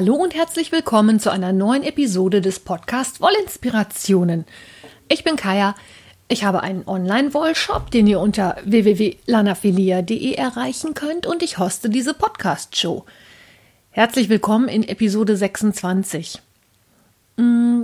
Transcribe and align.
Hallo 0.00 0.14
und 0.14 0.36
herzlich 0.36 0.70
willkommen 0.70 1.18
zu 1.18 1.28
einer 1.28 1.52
neuen 1.52 1.82
Episode 1.82 2.40
des 2.40 2.60
Podcast 2.60 3.20
Wollinspirationen. 3.20 4.44
Ich 5.08 5.24
bin 5.24 5.34
Kaya. 5.34 5.74
Ich 6.28 6.44
habe 6.44 6.62
einen 6.62 6.86
Online-Wollshop, 6.86 7.90
den 7.90 8.06
ihr 8.06 8.20
unter 8.20 8.58
www.lanafilia.de 8.64 10.34
erreichen 10.34 10.94
könnt 10.94 11.26
und 11.26 11.42
ich 11.42 11.58
hoste 11.58 11.90
diese 11.90 12.14
Podcast-Show. 12.14 13.06
Herzlich 13.90 14.28
willkommen 14.28 14.68
in 14.68 14.84
Episode 14.84 15.36
26. 15.36 16.40
Mm, 17.36 17.82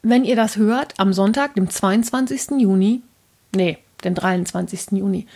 wenn 0.00 0.24
ihr 0.24 0.36
das 0.36 0.56
hört, 0.56 0.94
am 0.96 1.12
Sonntag, 1.12 1.54
dem 1.54 1.68
22. 1.68 2.62
Juni, 2.62 3.02
nee, 3.54 3.76
dem 4.04 4.14
23. 4.14 4.92
Juni, 4.92 5.26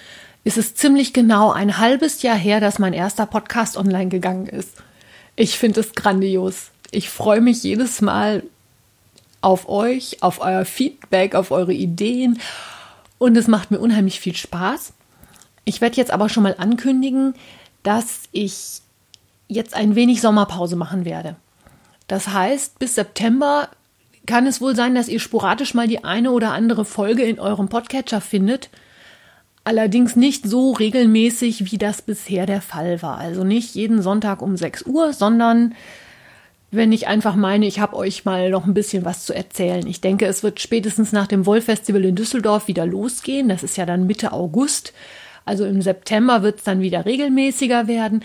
ist 0.45 0.57
es 0.57 0.75
ziemlich 0.75 1.13
genau 1.13 1.53
ein 1.53 1.77
halbes 1.77 2.23
Jahr 2.23 2.39
her, 2.39 2.59
dass 2.59 2.79
mein 2.79 2.95
erster 2.95 3.27
Podcast 3.27 3.77
online 3.77 4.09
gegangen 4.09 4.47
ist. 4.47 4.83
Ich 5.37 5.59
finde 5.59 5.81
es 5.81 5.95
grandios. 5.95 6.71
Ich 6.91 7.09
freue 7.09 7.41
mich 7.41 7.63
jedes 7.63 8.01
Mal 8.01 8.43
auf 9.41 9.69
euch, 9.69 10.23
auf 10.23 10.41
euer 10.41 10.65
Feedback, 10.65 11.35
auf 11.35 11.51
eure 11.51 11.73
Ideen 11.73 12.39
und 13.19 13.37
es 13.37 13.49
macht 13.49 13.71
mir 13.71 13.79
unheimlich 13.79 14.21
viel 14.21 14.37
Spaß. 14.37 14.93
Ich 15.65 15.81
werde 15.81 15.97
jetzt 15.97 16.11
aber 16.11 16.29
schon 16.29 16.43
mal 16.43 16.57
ankündigen, 16.59 17.35
dass 17.83 18.23
ich 18.33 18.81
jetzt 19.49 19.75
ein 19.75 19.95
wenig 19.95 20.21
Sommerpause 20.21 20.77
machen 20.77 21.05
werde. 21.05 21.37
Das 22.09 22.29
heißt, 22.29 22.79
bis 22.79 22.95
September 22.95 23.69
kann 24.27 24.47
es 24.47 24.61
wohl 24.61 24.77
sein, 24.77 24.95
dass 24.95 25.09
ihr 25.09 25.21
sporadisch 25.21 25.75
mal 25.75 25.89
die 25.89 26.05
eine 26.05 26.31
oder 26.31 26.53
andere 26.53 26.85
Folge 26.85 27.23
in 27.23 27.41
eurem 27.41 27.69
Podcatcher 27.69 28.21
findet. 28.21 28.71
Allerdings 29.65 30.17
nicht 30.17 30.47
so 30.47 30.73
regelmäßig, 30.73 31.71
wie 31.71 31.79
das 31.79 32.03
bisher 32.03 32.47
der 32.47 32.61
Fall 32.61 33.01
war. 33.01 33.19
Also 33.19 33.45
nicht 33.45 33.77
jeden 33.77 34.03
Sonntag 34.03 34.43
um 34.43 34.57
6 34.57 34.87
Uhr, 34.87 35.13
sondern 35.13 35.75
wenn 36.73 36.91
ich 36.91 37.07
einfach 37.07 37.37
meine, 37.37 37.67
ich 37.67 37.79
habe 37.79 37.97
euch 37.97 38.25
mal 38.25 38.51
noch 38.51 38.67
ein 38.67 38.75
bisschen 38.75 39.05
was 39.05 39.25
zu 39.25 39.35
erzählen. 39.35 39.87
Ich 39.87 40.01
denke, 40.01 40.27
es 40.27 40.43
wird 40.43 40.59
spätestens 40.59 41.13
nach 41.13 41.29
dem 41.29 41.47
Wollfestival 41.47 42.05
in 42.05 42.17
Düsseldorf 42.17 42.67
wieder 42.67 42.87
losgehen. 42.87 43.49
Das 43.49 43.63
ist 43.63 43.77
ja 43.77 43.87
dann 43.87 44.07
Mitte 44.07 44.33
August. 44.33 44.93
Also 45.45 45.65
im 45.65 45.81
September 45.83 46.43
wird 46.43 46.59
es 46.59 46.65
dann 46.65 46.81
wieder 46.81 47.05
regelmäßiger 47.05 47.87
werden. 47.87 48.25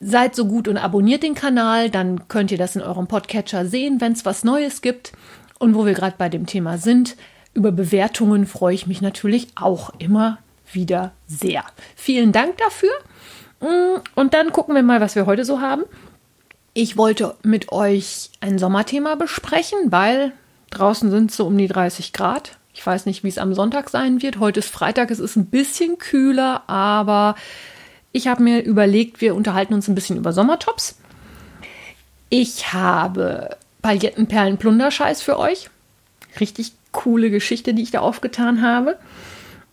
Seid 0.00 0.34
so 0.34 0.46
gut 0.46 0.66
und 0.66 0.76
abonniert 0.76 1.22
den 1.22 1.34
Kanal, 1.34 1.90
dann 1.90 2.26
könnt 2.28 2.50
ihr 2.50 2.58
das 2.58 2.74
in 2.74 2.82
eurem 2.82 3.06
Podcatcher 3.06 3.66
sehen, 3.66 4.00
wenn 4.00 4.12
es 4.12 4.24
was 4.24 4.44
Neues 4.44 4.80
gibt. 4.80 5.12
Und 5.58 5.74
wo 5.74 5.86
wir 5.86 5.92
gerade 5.92 6.14
bei 6.16 6.28
dem 6.28 6.46
Thema 6.46 6.78
sind, 6.78 7.16
über 7.52 7.70
Bewertungen 7.70 8.46
freue 8.46 8.74
ich 8.74 8.86
mich 8.86 9.02
natürlich 9.02 9.48
auch 9.56 9.90
immer 9.98 10.38
wieder 10.72 11.12
sehr. 11.26 11.64
Vielen 11.96 12.32
Dank 12.32 12.56
dafür. 12.58 12.90
Mm, 13.60 14.00
und 14.14 14.34
dann 14.34 14.52
gucken 14.52 14.74
wir 14.74 14.82
mal, 14.82 15.00
was 15.00 15.14
wir 15.14 15.26
heute 15.26 15.44
so 15.44 15.60
haben. 15.60 15.84
Ich 16.74 16.96
wollte 16.96 17.34
mit 17.42 17.72
euch 17.72 18.30
ein 18.40 18.58
Sommerthema 18.58 19.14
besprechen, 19.16 19.78
weil 19.90 20.32
draußen 20.70 21.10
sind 21.10 21.30
es 21.30 21.36
so 21.36 21.46
um 21.46 21.58
die 21.58 21.68
30 21.68 22.12
Grad. 22.12 22.56
Ich 22.72 22.86
weiß 22.86 23.06
nicht, 23.06 23.24
wie 23.24 23.28
es 23.28 23.38
am 23.38 23.54
Sonntag 23.54 23.90
sein 23.90 24.22
wird. 24.22 24.38
Heute 24.38 24.60
ist 24.60 24.70
Freitag, 24.70 25.10
es 25.10 25.18
ist 25.18 25.34
ein 25.34 25.46
bisschen 25.46 25.98
kühler, 25.98 26.68
aber 26.68 27.34
ich 28.12 28.28
habe 28.28 28.42
mir 28.42 28.62
überlegt, 28.62 29.20
wir 29.20 29.34
unterhalten 29.34 29.74
uns 29.74 29.88
ein 29.88 29.94
bisschen 29.94 30.16
über 30.16 30.32
Sommertops. 30.32 30.96
Ich 32.28 32.72
habe 32.72 33.56
Palettenperlen-Plunderscheiß 33.82 35.22
für 35.22 35.38
euch. 35.38 35.70
Richtig 36.38 36.72
coole 36.92 37.30
Geschichte, 37.30 37.74
die 37.74 37.82
ich 37.82 37.90
da 37.90 38.00
aufgetan 38.00 38.62
habe. 38.62 38.98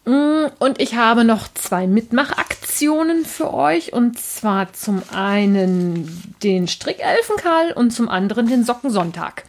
Mm, 0.06 0.46
und 0.60 0.80
ich 0.80 0.96
habe 0.96 1.24
noch 1.24 1.48
zwei 1.54 1.88
Mitmachaktionen 1.88 3.26
für 3.26 3.54
euch. 3.54 3.94
Und 3.94 4.20
zwar 4.20 4.72
zum 4.74 5.02
einen 5.12 6.36
den 6.44 6.68
Strickelfenkarl 6.68 7.74
und 7.74 7.92
zum 7.92 8.08
anderen 8.08 8.48
den 8.48 8.64
Sockensonntag. 8.64 9.44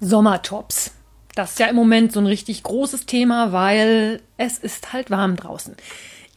Sommertops. 0.00 0.92
Das 1.34 1.52
ist 1.52 1.58
ja 1.58 1.66
im 1.66 1.76
Moment 1.76 2.12
so 2.12 2.20
ein 2.20 2.26
richtig 2.26 2.62
großes 2.62 3.06
Thema, 3.06 3.52
weil 3.52 4.20
es 4.36 4.58
ist 4.58 4.92
halt 4.92 5.10
warm 5.10 5.36
draußen. 5.36 5.74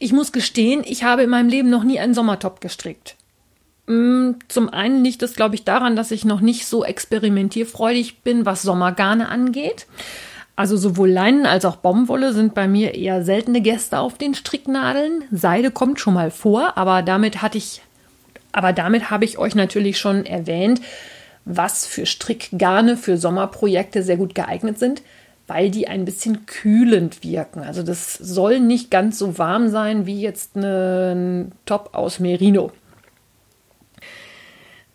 Ich 0.00 0.12
muss 0.12 0.32
gestehen, 0.32 0.82
ich 0.84 1.04
habe 1.04 1.22
in 1.22 1.30
meinem 1.30 1.48
Leben 1.48 1.70
noch 1.70 1.84
nie 1.84 2.00
einen 2.00 2.14
Sommertop 2.14 2.60
gestrickt. 2.60 3.16
Mm, 3.86 4.32
zum 4.48 4.68
einen 4.68 5.04
liegt 5.04 5.22
es, 5.22 5.34
glaube 5.34 5.54
ich, 5.54 5.64
daran, 5.64 5.96
dass 5.96 6.10
ich 6.10 6.24
noch 6.24 6.40
nicht 6.40 6.66
so 6.66 6.84
experimentierfreudig 6.84 8.22
bin, 8.22 8.44
was 8.44 8.62
Sommergarne 8.62 9.28
angeht. 9.28 9.86
Also 10.58 10.76
sowohl 10.76 11.08
Leinen 11.08 11.46
als 11.46 11.64
auch 11.64 11.76
Baumwolle 11.76 12.32
sind 12.32 12.52
bei 12.52 12.66
mir 12.66 12.96
eher 12.96 13.22
seltene 13.22 13.60
Gäste 13.60 14.00
auf 14.00 14.18
den 14.18 14.34
Stricknadeln. 14.34 15.22
Seide 15.30 15.70
kommt 15.70 16.00
schon 16.00 16.14
mal 16.14 16.32
vor, 16.32 16.76
aber 16.76 17.02
damit 17.02 17.42
hatte 17.42 17.58
ich, 17.58 17.80
aber 18.50 18.72
damit 18.72 19.08
habe 19.08 19.24
ich 19.24 19.38
euch 19.38 19.54
natürlich 19.54 20.00
schon 20.00 20.26
erwähnt, 20.26 20.80
was 21.44 21.86
für 21.86 22.06
Strickgarne 22.06 22.96
für 22.96 23.18
Sommerprojekte 23.18 24.02
sehr 24.02 24.16
gut 24.16 24.34
geeignet 24.34 24.80
sind, 24.80 25.02
weil 25.46 25.70
die 25.70 25.86
ein 25.86 26.04
bisschen 26.04 26.44
kühlend 26.46 27.22
wirken. 27.22 27.60
Also 27.60 27.84
das 27.84 28.14
soll 28.14 28.58
nicht 28.58 28.90
ganz 28.90 29.16
so 29.16 29.38
warm 29.38 29.68
sein 29.68 30.06
wie 30.06 30.20
jetzt 30.20 30.56
ein 30.56 31.52
Top 31.66 31.90
aus 31.92 32.18
Merino. 32.18 32.72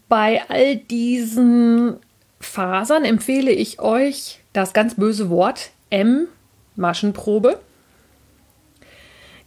Bei 0.09 0.41
all 0.49 0.75
diesen 0.75 1.99
Fasern 2.45 3.05
empfehle 3.05 3.51
ich 3.51 3.79
euch 3.79 4.39
das 4.53 4.73
ganz 4.73 4.95
böse 4.95 5.29
Wort 5.29 5.71
M, 5.89 6.27
Maschenprobe. 6.75 7.59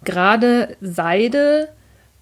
Gerade 0.04 0.76
Seide 0.80 1.68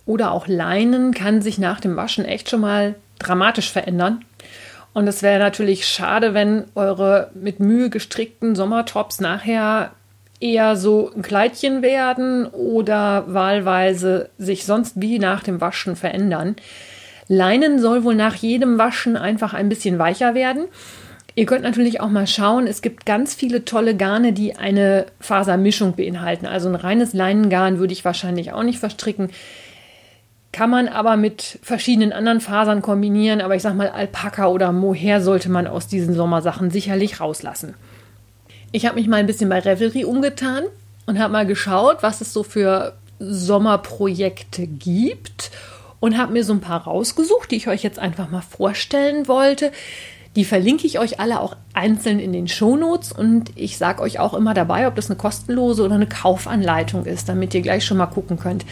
oder 0.06 0.32
auch 0.32 0.46
Leinen 0.46 1.12
kann 1.12 1.42
sich 1.42 1.58
nach 1.58 1.80
dem 1.80 1.96
Waschen 1.96 2.24
echt 2.24 2.50
schon 2.50 2.60
mal 2.60 2.94
dramatisch 3.18 3.70
verändern. 3.70 4.24
Und 4.92 5.08
es 5.08 5.22
wäre 5.22 5.38
natürlich 5.38 5.86
schade, 5.86 6.34
wenn 6.34 6.64
eure 6.74 7.30
mit 7.34 7.58
Mühe 7.60 7.90
gestrickten 7.90 8.54
Sommertops 8.54 9.20
nachher 9.20 9.92
eher 10.40 10.76
so 10.76 11.10
ein 11.14 11.22
Kleidchen 11.22 11.82
werden 11.82 12.46
oder 12.46 13.24
wahlweise 13.32 14.30
sich 14.38 14.64
sonst 14.64 15.00
wie 15.00 15.18
nach 15.18 15.42
dem 15.42 15.60
Waschen 15.60 15.96
verändern. 15.96 16.56
Leinen 17.28 17.78
soll 17.78 18.04
wohl 18.04 18.14
nach 18.14 18.34
jedem 18.34 18.78
Waschen 18.78 19.16
einfach 19.16 19.54
ein 19.54 19.68
bisschen 19.68 19.98
weicher 19.98 20.34
werden. 20.34 20.66
Ihr 21.36 21.46
könnt 21.46 21.62
natürlich 21.62 22.00
auch 22.00 22.10
mal 22.10 22.26
schauen, 22.26 22.66
es 22.66 22.80
gibt 22.80 23.06
ganz 23.06 23.34
viele 23.34 23.64
tolle 23.64 23.96
Garne, 23.96 24.32
die 24.32 24.54
eine 24.54 25.06
Fasermischung 25.18 25.96
beinhalten. 25.96 26.46
Also 26.46 26.68
ein 26.68 26.76
reines 26.76 27.12
Leinengarn 27.12 27.78
würde 27.78 27.92
ich 27.92 28.04
wahrscheinlich 28.04 28.52
auch 28.52 28.62
nicht 28.62 28.78
verstricken. 28.78 29.30
Kann 30.52 30.70
man 30.70 30.86
aber 30.86 31.16
mit 31.16 31.58
verschiedenen 31.62 32.12
anderen 32.12 32.40
Fasern 32.40 32.82
kombinieren, 32.82 33.40
aber 33.40 33.56
ich 33.56 33.62
sag 33.62 33.74
mal, 33.74 33.88
Alpaka 33.88 34.46
oder 34.46 34.70
Mohair 34.70 35.20
sollte 35.20 35.50
man 35.50 35.66
aus 35.66 35.88
diesen 35.88 36.14
Sommersachen 36.14 36.70
sicherlich 36.70 37.18
rauslassen. 37.18 37.74
Ich 38.70 38.86
habe 38.86 38.94
mich 38.94 39.08
mal 39.08 39.16
ein 39.16 39.26
bisschen 39.26 39.48
bei 39.48 39.58
Revelry 39.58 40.04
umgetan 40.04 40.62
und 41.06 41.18
habe 41.18 41.32
mal 41.32 41.46
geschaut, 41.46 41.98
was 42.02 42.20
es 42.20 42.32
so 42.32 42.44
für 42.44 42.94
Sommerprojekte 43.18 44.68
gibt 44.68 45.50
und 46.04 46.18
habe 46.18 46.34
mir 46.34 46.44
so 46.44 46.52
ein 46.52 46.60
paar 46.60 46.84
rausgesucht, 46.84 47.50
die 47.50 47.56
ich 47.56 47.66
euch 47.66 47.82
jetzt 47.82 47.98
einfach 47.98 48.30
mal 48.30 48.42
vorstellen 48.42 49.26
wollte. 49.26 49.72
Die 50.36 50.44
verlinke 50.44 50.86
ich 50.86 50.98
euch 50.98 51.18
alle 51.18 51.40
auch 51.40 51.56
einzeln 51.72 52.20
in 52.20 52.34
den 52.34 52.46
Shownotes 52.46 53.10
und 53.10 53.52
ich 53.56 53.78
sage 53.78 54.02
euch 54.02 54.18
auch 54.18 54.34
immer 54.34 54.52
dabei, 54.52 54.86
ob 54.86 54.96
das 54.96 55.08
eine 55.08 55.16
kostenlose 55.16 55.82
oder 55.82 55.94
eine 55.94 56.06
Kaufanleitung 56.06 57.06
ist, 57.06 57.30
damit 57.30 57.54
ihr 57.54 57.62
gleich 57.62 57.86
schon 57.86 57.96
mal 57.96 58.04
gucken 58.04 58.38
könnt. 58.38 58.66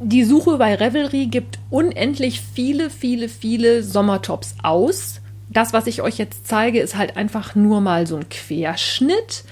Die 0.00 0.24
Suche 0.24 0.56
bei 0.56 0.76
Revelry 0.76 1.26
gibt 1.26 1.58
unendlich 1.68 2.40
viele, 2.40 2.88
viele, 2.88 3.28
viele 3.28 3.82
Sommertops 3.82 4.54
aus. 4.62 5.20
Das, 5.50 5.74
was 5.74 5.86
ich 5.86 6.00
euch 6.00 6.16
jetzt 6.16 6.48
zeige, 6.48 6.80
ist 6.80 6.96
halt 6.96 7.18
einfach 7.18 7.54
nur 7.54 7.82
mal 7.82 8.06
so 8.06 8.16
ein 8.16 8.30
Querschnitt. 8.30 9.44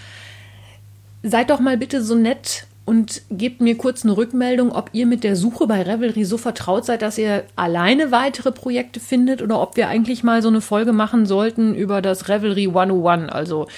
Seid 1.22 1.50
doch 1.50 1.60
mal 1.60 1.76
bitte 1.76 2.02
so 2.02 2.14
nett 2.14 2.66
und 2.90 3.22
gebt 3.30 3.60
mir 3.60 3.76
kurz 3.76 4.02
eine 4.02 4.16
Rückmeldung, 4.16 4.72
ob 4.72 4.90
ihr 4.94 5.06
mit 5.06 5.22
der 5.22 5.36
Suche 5.36 5.68
bei 5.68 5.80
Revelry 5.82 6.24
so 6.24 6.36
vertraut 6.36 6.84
seid, 6.84 7.02
dass 7.02 7.18
ihr 7.18 7.44
alleine 7.54 8.10
weitere 8.10 8.50
Projekte 8.50 8.98
findet 8.98 9.42
oder 9.42 9.62
ob 9.62 9.76
wir 9.76 9.86
eigentlich 9.86 10.24
mal 10.24 10.42
so 10.42 10.48
eine 10.48 10.60
Folge 10.60 10.92
machen 10.92 11.24
sollten 11.24 11.76
über 11.76 12.02
das 12.02 12.28
Revelry 12.28 12.66
101. 12.66 13.30
Also 13.30 13.68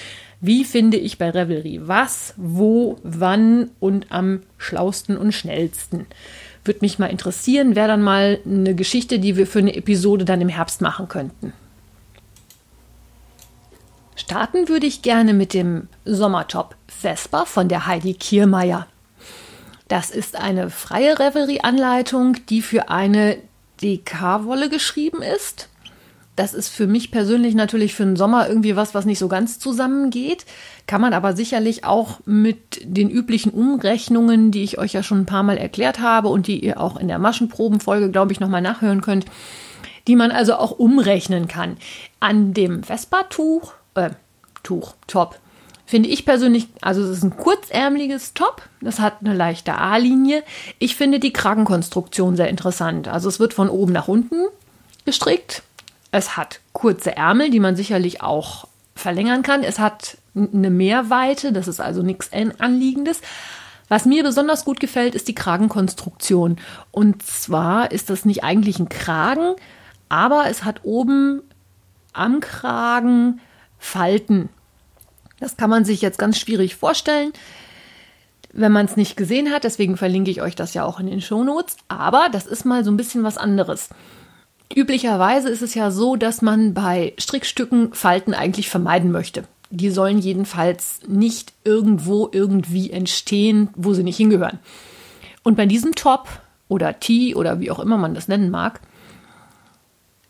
wie 0.41 0.63
finde 0.63 0.97
ich 0.97 1.19
bei 1.19 1.29
Revelry 1.29 1.81
was, 1.83 2.33
wo, 2.37 2.97
wann 3.03 3.69
und 3.79 4.07
am 4.09 4.41
schlausten 4.57 5.15
und 5.15 5.31
schnellsten. 5.31 6.07
Würde 6.65 6.79
mich 6.81 6.97
mal 6.97 7.11
interessieren, 7.11 7.75
wäre 7.75 7.89
dann 7.89 8.01
mal 8.01 8.39
eine 8.47 8.73
Geschichte, 8.73 9.19
die 9.19 9.37
wir 9.37 9.45
für 9.45 9.59
eine 9.59 9.75
Episode 9.75 10.25
dann 10.25 10.41
im 10.41 10.49
Herbst 10.49 10.81
machen 10.81 11.07
könnten. 11.07 11.53
Starten 14.15 14.69
würde 14.69 14.87
ich 14.87 15.03
gerne 15.03 15.35
mit 15.35 15.53
dem 15.53 15.87
Sommertop 16.03 16.75
Vespa 16.87 17.45
von 17.45 17.69
der 17.69 17.85
Heidi 17.85 18.15
Kiermeier. 18.15 18.87
Das 19.93 20.09
ist 20.09 20.35
eine 20.35 20.71
freie 20.71 21.19
Revelry-Anleitung, 21.19 22.37
die 22.49 22.63
für 22.63 22.89
eine 22.89 23.37
DK-Wolle 23.83 24.69
geschrieben 24.69 25.21
ist. 25.21 25.69
Das 26.35 26.55
ist 26.55 26.69
für 26.69 26.87
mich 26.87 27.11
persönlich 27.11 27.53
natürlich 27.53 27.93
für 27.93 28.03
den 28.03 28.15
Sommer 28.15 28.49
irgendwie 28.49 28.75
was, 28.75 28.95
was 28.95 29.05
nicht 29.05 29.19
so 29.19 29.27
ganz 29.27 29.59
zusammengeht. 29.59 30.47
Kann 30.87 30.99
man 30.99 31.13
aber 31.13 31.35
sicherlich 31.35 31.83
auch 31.85 32.21
mit 32.25 32.81
den 32.83 33.11
üblichen 33.11 33.51
Umrechnungen, 33.51 34.49
die 34.49 34.63
ich 34.63 34.79
euch 34.79 34.93
ja 34.93 35.03
schon 35.03 35.19
ein 35.19 35.25
paar 35.27 35.43
Mal 35.43 35.59
erklärt 35.59 35.99
habe 35.99 36.29
und 36.29 36.47
die 36.47 36.65
ihr 36.65 36.79
auch 36.79 36.97
in 36.97 37.07
der 37.07 37.19
Maschenprobenfolge, 37.19 38.09
glaube 38.09 38.31
ich, 38.31 38.39
nochmal 38.39 38.63
nachhören 38.63 39.01
könnt, 39.01 39.27
die 40.07 40.15
man 40.15 40.31
also 40.31 40.55
auch 40.55 40.71
umrechnen 40.71 41.47
kann. 41.47 41.77
An 42.19 42.55
dem 42.55 42.81
Vespa-Tuch, 42.81 43.73
äh, 43.93 44.09
Tuch, 44.63 44.95
Top, 45.05 45.37
finde 45.85 46.09
ich 46.09 46.25
persönlich, 46.25 46.67
also 46.81 47.03
es 47.03 47.09
ist 47.09 47.23
ein 47.23 47.35
kurzärmeliges 47.37 48.33
Top, 48.33 48.61
das 48.81 48.99
hat 48.99 49.17
eine 49.21 49.33
leichte 49.33 49.75
A-Linie. 49.75 50.43
Ich 50.79 50.95
finde 50.95 51.19
die 51.19 51.33
Kragenkonstruktion 51.33 52.35
sehr 52.35 52.49
interessant. 52.49 53.07
Also 53.07 53.29
es 53.29 53.39
wird 53.39 53.53
von 53.53 53.69
oben 53.69 53.93
nach 53.93 54.07
unten 54.07 54.47
gestrickt. 55.05 55.63
Es 56.11 56.37
hat 56.37 56.59
kurze 56.71 57.15
Ärmel, 57.17 57.49
die 57.49 57.59
man 57.59 57.75
sicherlich 57.75 58.21
auch 58.21 58.67
verlängern 58.95 59.43
kann. 59.43 59.63
Es 59.63 59.79
hat 59.79 60.17
eine 60.35 60.69
Mehrweite, 60.69 61.51
das 61.51 61.67
ist 61.67 61.79
also 61.79 62.01
nichts 62.01 62.29
Anliegendes. 62.59 63.21
Was 63.89 64.05
mir 64.05 64.23
besonders 64.23 64.65
gut 64.65 64.79
gefällt, 64.79 65.13
ist 65.13 65.27
die 65.27 65.35
Kragenkonstruktion. 65.35 66.57
Und 66.91 67.23
zwar 67.23 67.91
ist 67.91 68.09
das 68.09 68.25
nicht 68.25 68.43
eigentlich 68.43 68.79
ein 68.79 68.89
Kragen, 68.89 69.55
aber 70.09 70.45
es 70.49 70.63
hat 70.63 70.81
oben 70.83 71.41
am 72.13 72.39
Kragen 72.39 73.41
Falten. 73.79 74.49
Das 75.43 75.57
kann 75.57 75.69
man 75.69 75.83
sich 75.83 76.01
jetzt 76.01 76.17
ganz 76.17 76.39
schwierig 76.39 76.77
vorstellen, 76.77 77.33
wenn 78.53 78.71
man 78.71 78.85
es 78.85 78.95
nicht 78.95 79.17
gesehen 79.17 79.51
hat. 79.51 79.65
Deswegen 79.65 79.97
verlinke 79.97 80.31
ich 80.31 80.41
euch 80.41 80.55
das 80.55 80.73
ja 80.73 80.85
auch 80.85 81.01
in 81.01 81.07
den 81.07 81.19
Shownotes. 81.19 81.75
Aber 81.89 82.27
das 82.31 82.45
ist 82.45 82.63
mal 82.63 82.85
so 82.85 82.91
ein 82.91 82.95
bisschen 82.95 83.23
was 83.23 83.37
anderes. 83.37 83.89
Üblicherweise 84.73 85.49
ist 85.49 85.61
es 85.61 85.75
ja 85.75 85.91
so, 85.91 86.15
dass 86.15 86.41
man 86.41 86.73
bei 86.73 87.11
Strickstücken 87.19 87.93
Falten 87.93 88.33
eigentlich 88.33 88.69
vermeiden 88.69 89.11
möchte. 89.11 89.43
Die 89.69 89.89
sollen 89.89 90.19
jedenfalls 90.19 91.01
nicht 91.07 91.51
irgendwo 91.65 92.29
irgendwie 92.31 92.91
entstehen, 92.91 93.67
wo 93.75 93.93
sie 93.93 94.03
nicht 94.03 94.15
hingehören. 94.15 94.59
Und 95.43 95.57
bei 95.57 95.65
diesem 95.65 95.93
Top 95.93 96.29
oder 96.69 97.01
Tee 97.01 97.35
oder 97.35 97.59
wie 97.59 97.69
auch 97.69 97.79
immer 97.79 97.97
man 97.97 98.15
das 98.15 98.29
nennen 98.29 98.49
mag, 98.49 98.79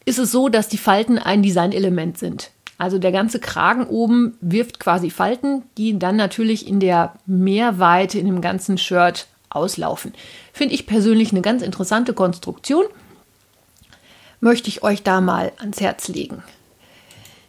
ist 0.05 0.17
es 0.17 0.31
so, 0.31 0.49
dass 0.49 0.69
die 0.69 0.79
Falten 0.79 1.19
ein 1.19 1.43
Designelement 1.43 2.17
sind. 2.17 2.49
Also 2.83 2.99
der 2.99 3.13
ganze 3.13 3.39
Kragen 3.39 3.87
oben 3.87 4.37
wirft 4.41 4.81
quasi 4.81 5.09
Falten, 5.09 5.63
die 5.77 5.97
dann 5.97 6.17
natürlich 6.17 6.67
in 6.67 6.81
der 6.81 7.13
Mehrweite 7.25 8.19
in 8.19 8.25
dem 8.25 8.41
ganzen 8.41 8.77
Shirt 8.77 9.27
auslaufen. 9.47 10.13
Finde 10.51 10.75
ich 10.75 10.85
persönlich 10.85 11.31
eine 11.31 11.39
ganz 11.39 11.61
interessante 11.61 12.13
Konstruktion 12.13 12.83
möchte 14.41 14.67
ich 14.67 14.83
euch 14.83 15.03
da 15.03 15.21
mal 15.21 15.53
ans 15.59 15.79
Herz 15.79 16.09
legen. 16.09 16.43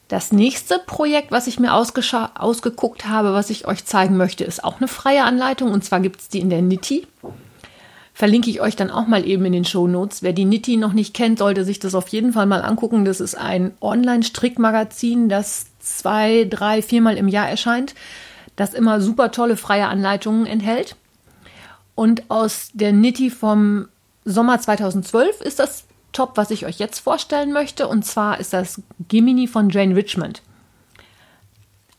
Das 0.06 0.31
nächste 0.31 0.78
Projekt, 0.78 1.32
was 1.32 1.48
ich 1.48 1.58
mir 1.58 1.72
ausgeguckt 1.75 3.08
habe, 3.08 3.32
was 3.32 3.50
ich 3.50 3.66
euch 3.66 3.84
zeigen 3.84 4.16
möchte, 4.16 4.44
ist 4.44 4.62
auch 4.62 4.76
eine 4.76 4.86
freie 4.86 5.25
Anleitung 5.25 5.72
und 5.72 5.84
zwar 5.84 5.98
gibt 5.98 6.20
es 6.20 6.28
die 6.28 6.38
in 6.38 6.50
der 6.50 6.62
Nitti. 6.62 7.08
Verlinke 8.16 8.49
ich 8.49 8.61
euch 8.61 8.76
dann 8.76 8.93
auch 8.93 9.08
mal 9.08 9.26
eben 9.26 9.44
in 9.44 9.52
den 9.52 9.64
Show 9.64 9.88
Notes. 9.88 10.22
Wer 10.22 10.32
die 10.32 10.44
Nitti 10.44 10.76
noch 10.76 10.93
nicht 10.93 11.14
kennt, 11.14 11.40
sollte 11.40 11.64
sich 11.64 11.81
das 11.81 11.96
auf 11.96 12.06
jeden 12.08 12.32
Fall 12.32 12.46
mal 12.46 12.62
angucken. 12.62 13.05
Das 13.05 13.20
ist 13.20 13.34
ein 13.34 13.72
Online-Strickmagazin, 13.81 15.28
das 15.28 15.66
zwei, 15.81 16.46
drei, 16.49 16.81
viermal 16.81 17.16
im 17.16 17.26
Jahr 17.26 17.49
erscheint, 17.49 17.96
das 18.55 18.72
immer 18.72 19.00
super 19.00 19.32
tolle 19.32 19.56
freie 19.56 19.88
Anleitungen 19.88 20.46
enthält. 20.46 20.94
Und 21.96 22.31
aus 22.31 22.70
der 22.72 22.93
Nitti 22.93 23.31
vom 23.31 23.88
Sommer 24.25 24.60
2012 24.60 25.40
ist 25.40 25.58
das 25.58 25.84
Top, 26.12 26.37
was 26.37 26.52
ich 26.52 26.64
euch 26.64 26.78
jetzt 26.78 27.00
vorstellen 27.00 27.52
möchte. 27.52 27.88
Und 27.88 28.05
zwar 28.05 28.38
ist 28.38 28.52
das 28.52 28.81
Gimini 29.08 29.49
von 29.49 29.70
Jane 29.70 29.96
Richmond. 29.96 30.40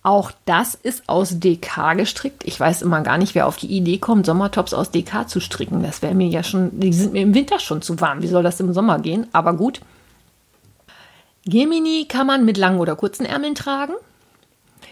Auch 0.06 0.32
das 0.46 0.76
ist 0.76 1.10
aus 1.10 1.40
DK 1.40 1.96
gestrickt. 1.96 2.44
Ich 2.46 2.60
weiß 2.60 2.84
immer 2.84 3.02
gar 3.02 3.18
nicht, 3.18 3.34
wer 3.34 3.48
auf 3.48 3.58
die 3.58 3.76
Idee 3.76 3.98
kommt, 3.98 4.28
Sommertops 4.28 4.76
aus 4.76 4.92
DK 4.92 5.28
zu 5.28 5.40
stricken. 5.40 5.82
Das 5.82 6.04
wäre 6.04 6.14
mir 6.14 6.28
ja 6.28 6.44
schon, 6.44 6.80
die 6.80 6.94
sind 6.94 7.14
mir 7.14 7.24
im 7.24 7.34
Winter 7.34 7.58
schon 7.58 7.82
zu 7.82 8.00
warm. 8.00 8.22
Wie 8.22 8.28
soll 8.28 8.44
das 8.44 8.60
im 8.60 8.72
Sommer 8.72 9.00
gehen? 9.00 9.26
Aber 9.34 9.54
gut. 9.54 9.82
Gemini 11.46 12.06
kann 12.08 12.28
man 12.28 12.46
mit 12.46 12.56
langen 12.56 12.78
oder 12.78 12.96
kurzen 12.96 13.26
Ärmeln 13.26 13.56
tragen. 13.56 13.94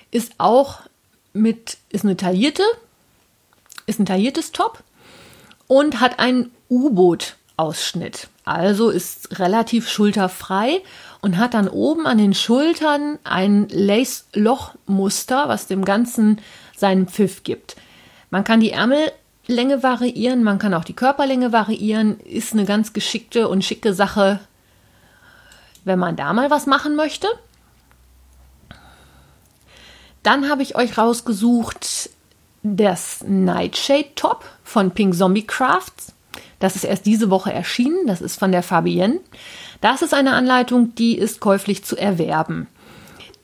Ist 0.10 0.32
auch 0.40 0.80
mit, 1.32 1.78
ist 1.90 2.06
eine 2.06 2.18
taillierte, 2.18 2.64
ist 3.86 4.00
ein 4.00 4.08
tailliertes 4.08 4.52
Top 4.52 4.80
und 5.68 6.00
hat 6.00 6.18
ein 6.18 6.50
U-Boot 6.72 7.36
Ausschnitt. 7.56 8.30
Also 8.46 8.90
ist 8.90 9.38
relativ 9.38 9.88
schulterfrei 9.88 10.82
und 11.24 11.38
hat 11.38 11.54
dann 11.54 11.70
oben 11.70 12.06
an 12.06 12.18
den 12.18 12.34
Schultern 12.34 13.18
ein 13.24 13.70
Lace-Loch-Muster, 13.70 15.48
was 15.48 15.68
dem 15.68 15.86
Ganzen 15.86 16.42
seinen 16.76 17.08
Pfiff 17.08 17.44
gibt. 17.44 17.78
Man 18.30 18.44
kann 18.44 18.60
die 18.60 18.72
Ärmellänge 18.72 19.84
variieren, 19.84 20.44
man 20.44 20.60
kann 20.60 20.74
auch 20.74 20.84
die 20.84 20.98
Körperlänge 20.98 21.54
variieren. 21.54 22.20
Ist 22.20 22.52
eine 22.52 22.66
ganz 22.66 22.92
geschickte 22.92 23.48
und 23.48 23.64
schicke 23.64 23.94
Sache, 23.94 24.42
wenn 25.86 25.98
man 25.98 26.18
da 26.18 26.34
mal 26.34 26.50
was 26.50 26.66
machen 26.66 26.98
möchte. 26.98 27.28
Dann 30.24 30.50
habe 30.50 30.62
ich 30.62 30.76
euch 30.76 30.98
rausgesucht 30.98 32.10
das 32.64 33.24
Nightshade 33.26 34.14
Top 34.16 34.44
von 34.66 34.92
Pink 34.92 35.16
Zombie 35.16 35.48
Crafts. 35.48 36.13
Das 36.64 36.78
ist 36.78 36.86
erst 36.86 37.06
diese 37.06 37.30
Woche 37.30 37.52
erschienen. 37.52 38.08
Das 38.08 38.22
ist 38.22 38.40
von 38.40 38.54
der 38.54 38.64
Fabienne. 38.64 39.20
Das 39.82 40.02
ist 40.02 40.14
eine 40.14 40.32
Anleitung, 40.32 40.96
die 40.96 41.18
ist 41.18 41.42
käuflich 41.42 41.84
zu 41.84 41.98
erwerben. 41.98 42.68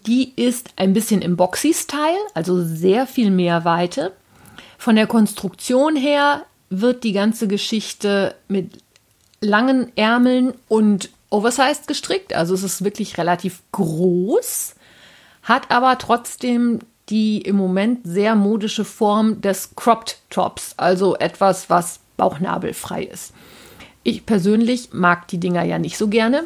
Die 0.07 0.31
ist 0.37 0.69
ein 0.77 0.93
bisschen 0.93 1.21
im 1.21 1.35
Boxy-Style, 1.35 2.17
also 2.33 2.63
sehr 2.63 3.07
viel 3.07 3.29
mehr 3.29 3.65
Weite. 3.65 4.13
Von 4.77 4.95
der 4.95 5.05
Konstruktion 5.05 5.97
her 5.97 6.45
wird 6.69 7.03
die 7.03 7.11
ganze 7.11 7.49
Geschichte 7.49 8.35
mit 8.47 8.77
langen 9.41 9.91
Ärmeln 9.97 10.53
und 10.69 11.09
oversized 11.29 11.87
gestrickt. 11.87 12.33
Also 12.33 12.53
es 12.53 12.63
ist 12.63 12.85
wirklich 12.85 13.17
relativ 13.17 13.63
groß, 13.73 14.75
hat 15.43 15.69
aber 15.71 15.97
trotzdem 15.97 16.79
die 17.09 17.41
im 17.41 17.57
Moment 17.57 17.99
sehr 18.05 18.35
modische 18.35 18.85
Form 18.85 19.41
des 19.41 19.75
Cropped 19.75 20.19
Tops, 20.29 20.73
also 20.77 21.17
etwas, 21.17 21.69
was 21.69 21.99
bauchnabelfrei 22.19 23.03
ist. 23.03 23.33
Ich 24.03 24.27
persönlich 24.27 24.89
mag 24.91 25.27
die 25.27 25.39
Dinger 25.39 25.63
ja 25.63 25.79
nicht 25.79 25.97
so 25.97 26.07
gerne. 26.07 26.43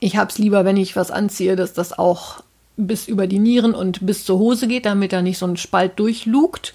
Ich 0.00 0.16
habe 0.16 0.30
es 0.30 0.38
lieber, 0.38 0.64
wenn 0.64 0.76
ich 0.76 0.96
was 0.96 1.10
anziehe, 1.10 1.56
dass 1.56 1.72
das 1.72 1.98
auch 1.98 2.42
bis 2.76 3.08
über 3.08 3.26
die 3.26 3.38
Nieren 3.38 3.74
und 3.74 4.04
bis 4.04 4.24
zur 4.24 4.38
Hose 4.38 4.66
geht, 4.66 4.84
damit 4.84 5.12
da 5.12 5.22
nicht 5.22 5.38
so 5.38 5.46
ein 5.46 5.56
Spalt 5.56 5.98
durchlugt. 5.98 6.74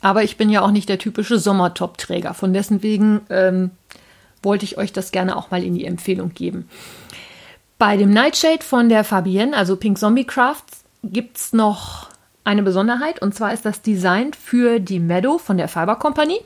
Aber 0.00 0.22
ich 0.22 0.36
bin 0.36 0.50
ja 0.50 0.62
auch 0.62 0.70
nicht 0.70 0.88
der 0.88 0.98
typische 0.98 1.38
Sommertop-Träger. 1.38 2.34
Von 2.34 2.52
dessen 2.52 2.82
wegen 2.82 3.22
ähm, 3.30 3.70
wollte 4.42 4.64
ich 4.64 4.78
euch 4.78 4.92
das 4.92 5.10
gerne 5.10 5.36
auch 5.36 5.50
mal 5.50 5.64
in 5.64 5.74
die 5.74 5.84
Empfehlung 5.84 6.34
geben. 6.34 6.68
Bei 7.78 7.96
dem 7.96 8.10
Nightshade 8.10 8.62
von 8.62 8.88
der 8.88 9.04
Fabienne, 9.04 9.56
also 9.56 9.76
Pink 9.76 9.98
Zombie 9.98 10.24
Crafts, 10.24 10.84
gibt 11.02 11.36
es 11.36 11.52
noch 11.52 12.08
eine 12.44 12.62
Besonderheit. 12.62 13.22
Und 13.22 13.34
zwar 13.34 13.52
ist 13.52 13.64
das 13.64 13.82
Design 13.82 14.32
für 14.32 14.80
die 14.80 15.00
Meadow 15.00 15.38
von 15.38 15.56
der 15.56 15.68
Fiber 15.68 15.96
Company. 15.96 16.40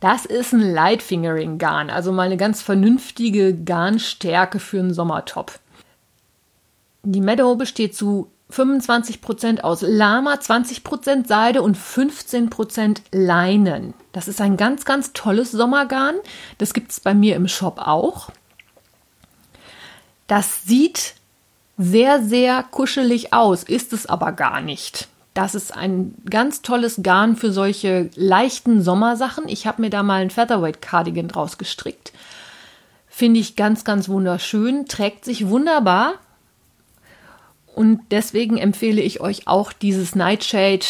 Das 0.00 0.26
ist 0.26 0.52
ein 0.52 0.60
Lightfingering-Garn, 0.60 1.90
also 1.90 2.12
mal 2.12 2.24
eine 2.24 2.36
ganz 2.36 2.62
vernünftige 2.62 3.54
Garnstärke 3.54 4.60
für 4.60 4.78
einen 4.78 4.92
Sommertop. 4.92 5.58
Die 7.02 7.20
Meadow 7.20 7.56
besteht 7.56 7.96
zu 7.96 8.30
25% 8.52 9.60
aus 9.60 9.82
Lama, 9.82 10.34
20% 10.34 11.26
Seide 11.26 11.62
und 11.62 11.76
15% 11.76 12.98
Leinen. 13.10 13.94
Das 14.12 14.28
ist 14.28 14.40
ein 14.40 14.56
ganz, 14.56 14.84
ganz 14.84 15.12
tolles 15.12 15.50
Sommergarn. 15.50 16.16
Das 16.58 16.72
gibt 16.72 16.92
es 16.92 17.00
bei 17.00 17.14
mir 17.14 17.34
im 17.34 17.48
Shop 17.48 17.78
auch. 17.78 18.30
Das 20.26 20.64
sieht 20.64 21.14
sehr, 21.78 22.22
sehr 22.22 22.62
kuschelig 22.64 23.32
aus, 23.32 23.62
ist 23.62 23.92
es 23.92 24.06
aber 24.06 24.32
gar 24.32 24.60
nicht. 24.60 25.08
Das 25.36 25.54
ist 25.54 25.76
ein 25.76 26.14
ganz 26.30 26.62
tolles 26.62 27.00
Garn 27.02 27.36
für 27.36 27.52
solche 27.52 28.08
leichten 28.14 28.80
Sommersachen. 28.80 29.48
Ich 29.48 29.66
habe 29.66 29.82
mir 29.82 29.90
da 29.90 30.02
mal 30.02 30.22
ein 30.22 30.30
Featherweight 30.30 30.80
Cardigan 30.80 31.28
draus 31.28 31.58
gestrickt. 31.58 32.14
Finde 33.06 33.40
ich 33.40 33.54
ganz, 33.54 33.84
ganz 33.84 34.08
wunderschön, 34.08 34.86
trägt 34.86 35.26
sich 35.26 35.48
wunderbar. 35.48 36.14
Und 37.74 38.00
deswegen 38.10 38.56
empfehle 38.56 39.02
ich 39.02 39.20
euch 39.20 39.46
auch 39.46 39.74
dieses 39.74 40.14
Nightshade 40.14 40.86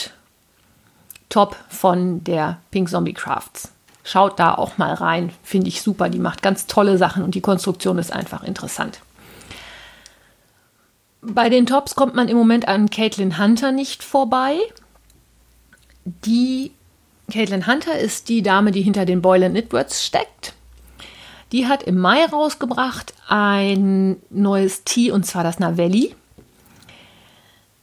Top 1.29 1.57
von 1.69 2.23
der 2.23 2.59
Pink 2.71 2.89
Zombie 2.89 3.15
Crafts. 3.15 3.73
Schaut 4.05 4.39
da 4.39 4.55
auch 4.55 4.79
mal 4.79 4.95
rein, 4.95 5.33
finde 5.43 5.67
ich 5.67 5.83
super. 5.83 6.09
Die 6.09 6.21
macht 6.21 6.41
ganz 6.43 6.69
tolle 6.69 6.99
Sachen 6.99 7.25
und 7.25 7.35
die 7.35 7.41
Konstruktion 7.41 7.99
ist 7.99 8.13
einfach 8.13 8.45
interessant. 8.45 9.01
Bei 11.29 11.49
den 11.49 11.67
Tops 11.67 11.97
kommt 11.97 12.15
man 12.15 12.29
im 12.29 12.37
Moment 12.37 12.69
an 12.69 12.89
Caitlin 12.89 13.37
Hunter 13.37 13.73
nicht 13.73 14.05
vorbei. 14.05 14.59
Die 16.05 16.71
Caitlin 17.33 17.67
Hunter 17.67 17.99
ist 17.99 18.29
die 18.29 18.43
Dame, 18.43 18.71
die 18.71 18.83
hinter 18.83 19.05
den 19.05 19.23
Boylan 19.23 19.51
Knitworks 19.51 20.07
steckt. 20.07 20.53
Die 21.51 21.67
hat 21.67 21.83
im 21.83 21.99
Mai 21.99 22.25
rausgebracht 22.25 23.13
ein 23.27 24.17
neues 24.31 24.85
Tee 24.85 25.11
und 25.11 25.27
zwar 25.27 25.43
das 25.43 25.59
Navelli. 25.59 26.15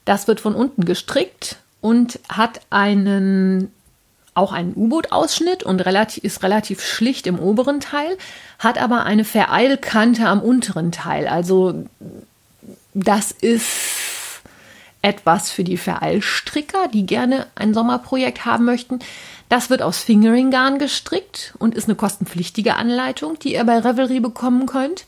Das 0.05 0.27
wird 0.27 0.39
von 0.39 0.55
unten 0.55 0.85
gestrickt 0.85 1.57
und 1.81 2.19
hat 2.29 2.61
einen 2.69 3.73
auch 4.35 4.53
einen 4.53 4.73
U-Boot-Ausschnitt 4.75 5.63
und 5.63 5.81
relativ, 5.85 6.23
ist 6.23 6.43
relativ 6.43 6.81
schlicht 6.81 7.27
im 7.27 7.37
oberen 7.37 7.81
Teil, 7.81 8.17
hat 8.57 8.81
aber 8.81 9.03
eine 9.03 9.25
Vereilkante 9.25 10.27
am 10.27 10.41
unteren 10.41 10.91
Teil. 10.91 11.27
Also 11.27 11.85
das 12.93 13.31
ist 13.31 14.41
etwas 15.01 15.51
für 15.51 15.63
die 15.63 15.77
Vereilstricker, 15.77 16.87
die 16.87 17.05
gerne 17.05 17.47
ein 17.55 17.73
Sommerprojekt 17.73 18.45
haben 18.45 18.65
möchten. 18.65 18.99
Das 19.49 19.69
wird 19.69 19.81
aus 19.81 19.99
Fingering-Garn 19.99 20.79
gestrickt 20.79 21.53
und 21.59 21.75
ist 21.75 21.85
eine 21.85 21.95
kostenpflichtige 21.95 22.75
Anleitung, 22.75 23.37
die 23.37 23.53
ihr 23.53 23.63
bei 23.65 23.79
Revelry 23.79 24.19
bekommen 24.21 24.65
könnt. 24.65 25.05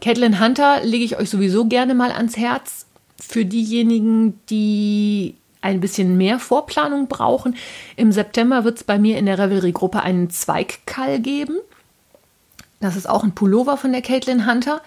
Caitlin 0.00 0.40
Hunter 0.40 0.82
lege 0.82 1.04
ich 1.04 1.18
euch 1.18 1.30
sowieso 1.30 1.66
gerne 1.66 1.94
mal 1.94 2.10
ans 2.10 2.36
Herz. 2.36 2.86
Für 3.20 3.44
diejenigen, 3.44 4.40
die 4.48 5.36
ein 5.60 5.80
bisschen 5.80 6.16
mehr 6.16 6.38
Vorplanung 6.38 7.08
brauchen. 7.08 7.56
Im 7.96 8.12
September 8.12 8.64
wird 8.64 8.78
es 8.78 8.84
bei 8.84 8.98
mir 8.98 9.18
in 9.18 9.26
der 9.26 9.38
Revelry-Gruppe 9.38 10.02
einen 10.02 10.30
Zweigkall 10.30 11.20
geben. 11.20 11.56
Das 12.80 12.96
ist 12.96 13.08
auch 13.08 13.24
ein 13.24 13.34
Pullover 13.34 13.76
von 13.76 13.92
der 13.92 14.02
Caitlin 14.02 14.50
Hunter. 14.50 14.82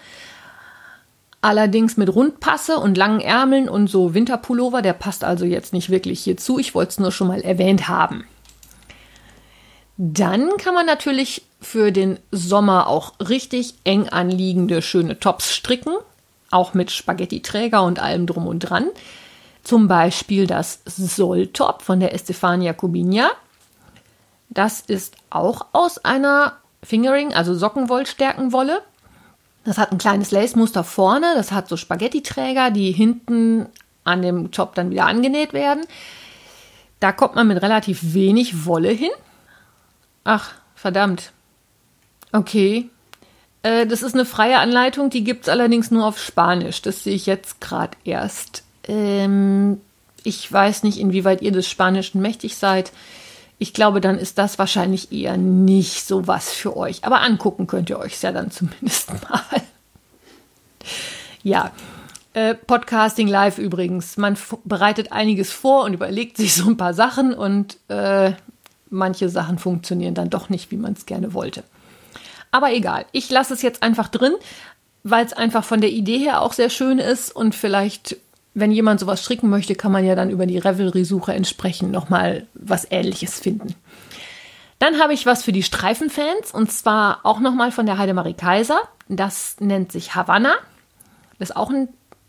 Allerdings 1.40 1.96
mit 1.96 2.12
Rundpasse 2.12 2.78
und 2.78 2.96
langen 2.96 3.20
Ärmeln 3.20 3.68
und 3.68 3.88
so 3.88 4.12
Winterpullover. 4.14 4.82
Der 4.82 4.92
passt 4.92 5.22
also 5.22 5.44
jetzt 5.44 5.72
nicht 5.72 5.88
wirklich 5.88 6.20
hierzu. 6.20 6.58
Ich 6.58 6.74
wollte 6.74 6.90
es 6.90 7.00
nur 7.00 7.12
schon 7.12 7.28
mal 7.28 7.40
erwähnt 7.40 7.88
haben. 7.88 8.26
Dann 9.96 10.56
kann 10.58 10.74
man 10.74 10.86
natürlich 10.86 11.42
für 11.60 11.92
den 11.92 12.18
Sommer 12.30 12.88
auch 12.88 13.14
richtig 13.20 13.74
eng 13.84 14.08
anliegende 14.08 14.82
schöne 14.82 15.18
Tops 15.18 15.52
stricken. 15.52 15.94
Auch 16.50 16.74
mit 16.74 16.90
Spaghetti-Träger 16.90 17.82
und 17.82 18.00
allem 18.00 18.26
drum 18.26 18.46
und 18.46 18.60
dran. 18.60 18.86
Zum 19.62 19.86
Beispiel 19.86 20.46
das 20.46 20.80
Soltop 20.86 21.82
von 21.82 22.00
der 22.00 22.14
Estefania 22.14 22.72
Cubinia. 22.72 23.30
Das 24.50 24.80
ist 24.80 25.16
auch 25.30 25.66
aus 25.72 25.98
einer 26.04 26.54
Fingering, 26.82 27.34
also 27.34 27.54
Sockenwollstärkenwolle. 27.54 28.82
Das 29.64 29.78
hat 29.78 29.92
ein 29.92 29.98
kleines 29.98 30.30
Lace-Muster 30.30 30.84
vorne, 30.84 31.34
das 31.34 31.52
hat 31.52 31.68
so 31.68 31.76
Spaghetti-Träger, 31.76 32.70
die 32.70 32.92
hinten 32.92 33.66
an 34.04 34.22
dem 34.22 34.50
Top 34.50 34.74
dann 34.74 34.90
wieder 34.90 35.06
angenäht 35.06 35.52
werden. 35.52 35.84
Da 37.00 37.12
kommt 37.12 37.34
man 37.34 37.46
mit 37.46 37.62
relativ 37.62 38.14
wenig 38.14 38.64
Wolle 38.66 38.90
hin. 38.90 39.10
Ach, 40.24 40.52
verdammt. 40.74 41.32
Okay. 42.32 42.88
Äh, 43.62 43.86
das 43.86 44.02
ist 44.02 44.14
eine 44.14 44.24
freie 44.24 44.58
Anleitung, 44.58 45.10
die 45.10 45.24
gibt 45.24 45.42
es 45.42 45.48
allerdings 45.48 45.90
nur 45.90 46.06
auf 46.06 46.18
Spanisch. 46.18 46.82
Das 46.82 47.04
sehe 47.04 47.14
ich 47.14 47.26
jetzt 47.26 47.60
gerade 47.60 47.96
erst. 48.04 48.64
Ähm, 48.86 49.80
ich 50.24 50.50
weiß 50.50 50.82
nicht, 50.82 50.98
inwieweit 50.98 51.42
ihr 51.42 51.52
des 51.52 51.68
Spanischen 51.68 52.20
mächtig 52.20 52.56
seid. 52.56 52.92
Ich 53.58 53.74
glaube, 53.74 54.00
dann 54.00 54.18
ist 54.18 54.38
das 54.38 54.58
wahrscheinlich 54.58 55.12
eher 55.12 55.36
nicht 55.36 56.06
so 56.06 56.26
was 56.26 56.52
für 56.52 56.76
euch. 56.76 57.04
Aber 57.04 57.22
angucken 57.22 57.66
könnt 57.66 57.90
ihr 57.90 57.98
euch 57.98 58.20
ja 58.22 58.32
dann 58.32 58.50
zumindest 58.52 59.10
mal. 59.28 59.62
ja, 61.42 61.72
äh, 62.34 62.54
Podcasting 62.54 63.26
live 63.26 63.58
übrigens. 63.58 64.16
Man 64.16 64.38
bereitet 64.64 65.12
einiges 65.12 65.50
vor 65.50 65.84
und 65.84 65.94
überlegt 65.94 66.36
sich 66.36 66.54
so 66.54 66.68
ein 66.68 66.76
paar 66.76 66.94
Sachen 66.94 67.34
und 67.34 67.78
äh, 67.88 68.32
manche 68.90 69.28
Sachen 69.28 69.58
funktionieren 69.58 70.14
dann 70.14 70.30
doch 70.30 70.48
nicht, 70.48 70.70
wie 70.70 70.76
man 70.76 70.92
es 70.92 71.06
gerne 71.06 71.34
wollte. 71.34 71.64
Aber 72.50 72.72
egal, 72.72 73.06
ich 73.12 73.28
lasse 73.28 73.54
es 73.54 73.62
jetzt 73.62 73.82
einfach 73.82 74.08
drin, 74.08 74.32
weil 75.02 75.24
es 75.24 75.32
einfach 75.32 75.64
von 75.64 75.80
der 75.80 75.90
Idee 75.90 76.18
her 76.18 76.42
auch 76.42 76.52
sehr 76.52 76.70
schön 76.70 76.98
ist 76.98 77.34
und 77.34 77.54
vielleicht 77.54 78.16
wenn 78.60 78.72
jemand 78.72 79.00
sowas 79.00 79.22
stricken 79.22 79.50
möchte, 79.50 79.74
kann 79.74 79.92
man 79.92 80.04
ja 80.04 80.14
dann 80.14 80.30
über 80.30 80.46
die 80.46 80.58
Revelry-Suche 80.58 81.32
entsprechend 81.32 81.92
nochmal 81.92 82.46
was 82.54 82.86
Ähnliches 82.90 83.38
finden. 83.38 83.74
Dann 84.78 85.00
habe 85.00 85.12
ich 85.12 85.26
was 85.26 85.42
für 85.42 85.52
die 85.52 85.62
Streifenfans 85.62 86.52
und 86.52 86.70
zwar 86.70 87.20
auch 87.24 87.40
nochmal 87.40 87.72
von 87.72 87.86
der 87.86 87.98
Heidemarie 87.98 88.34
Kaiser. 88.34 88.80
Das 89.08 89.56
nennt 89.60 89.90
sich 89.90 90.14
Havanna. 90.14 90.54
Das 91.38 91.50
ist 91.50 91.56
auch 91.56 91.70
ein, 91.70 91.88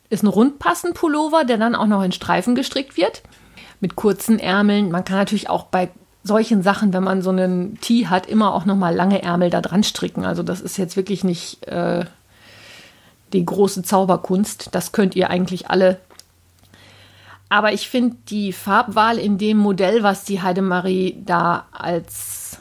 ist 0.10 0.24
ein 0.24 0.28
Rundpassen-Pullover, 0.28 1.46
der 1.46 1.58
dann 1.58 1.76
auch 1.76 1.86
noch 1.86 2.04
in 2.04 2.12
Streifen 2.12 2.56
gestrickt 2.56 2.98
wird. 2.98 3.22
Mit 3.80 3.96
kurzen 3.96 4.40
Ärmeln. 4.40 4.90
Man 4.90 5.06
kann 5.06 5.18
natürlich 5.18 5.50
auch 5.50 5.66
bei 5.66 5.90
solchen 6.24 6.64
Sachen, 6.64 6.92
wenn 6.92 7.04
man 7.04 7.22
so 7.22 7.30
einen 7.30 7.80
Tee 7.82 8.08
hat, 8.08 8.28
immer 8.28 8.54
auch 8.54 8.66
nochmal 8.66 8.96
lange 8.96 9.22
Ärmel 9.22 9.50
da 9.50 9.62
dran 9.62 9.84
stricken. 9.84 10.26
Also 10.26 10.44
das 10.44 10.60
ist 10.60 10.78
jetzt 10.78 10.98
wirklich 10.98 11.24
nicht 11.24 11.66
äh, 11.68 12.06
die 13.32 13.46
große 13.46 13.84
Zauberkunst. 13.84 14.70
Das 14.72 14.92
könnt 14.92 15.16
ihr 15.16 15.30
eigentlich 15.30 15.70
alle 15.70 16.00
aber 17.50 17.74
ich 17.74 17.90
finde 17.90 18.16
die 18.30 18.54
Farbwahl 18.54 19.18
in 19.18 19.40
dem 19.40 19.58
Modell, 19.58 20.04
was 20.04 20.24
die 20.24 20.42
Heidemarie 20.42 21.22
da 21.26 21.66
als 21.72 22.60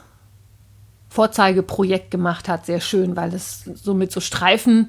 Vorzeigeprojekt 1.10 2.10
gemacht 2.10 2.48
hat, 2.48 2.66
sehr 2.66 2.80
schön, 2.80 3.14
weil 3.14 3.34
es 3.34 3.64
so 3.74 3.92
mit 3.92 4.12
so 4.12 4.20
Streifen 4.20 4.88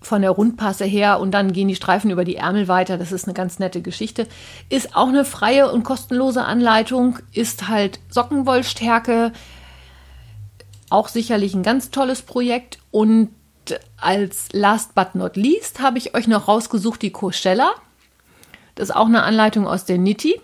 von 0.00 0.22
der 0.22 0.30
Rundpasse 0.30 0.84
her 0.84 1.18
und 1.18 1.32
dann 1.32 1.52
gehen 1.52 1.68
die 1.68 1.74
Streifen 1.74 2.10
über 2.10 2.24
die 2.24 2.36
Ärmel 2.36 2.68
weiter. 2.68 2.98
Das 2.98 3.10
ist 3.10 3.24
eine 3.24 3.34
ganz 3.34 3.58
nette 3.58 3.82
Geschichte. 3.82 4.28
Ist 4.68 4.94
auch 4.94 5.08
eine 5.08 5.24
freie 5.24 5.72
und 5.72 5.82
kostenlose 5.82 6.44
Anleitung, 6.44 7.18
ist 7.32 7.68
halt 7.68 7.98
Sockenwollstärke. 8.10 9.32
Auch 10.90 11.08
sicherlich 11.08 11.54
ein 11.54 11.62
ganz 11.62 11.90
tolles 11.90 12.22
Projekt. 12.22 12.78
Und 12.90 13.30
als 13.96 14.48
last 14.52 14.94
but 14.94 15.14
not 15.14 15.36
least 15.36 15.80
habe 15.80 15.98
ich 15.98 16.14
euch 16.14 16.28
noch 16.28 16.48
rausgesucht 16.48 17.02
die 17.02 17.10
Coachella. 17.10 17.72
Das 18.74 18.88
ist 18.88 18.94
auch 18.94 19.06
eine 19.06 19.22
Anleitung 19.22 19.66
aus 19.66 19.84
der 19.84 19.98
Nitti, 19.98 20.40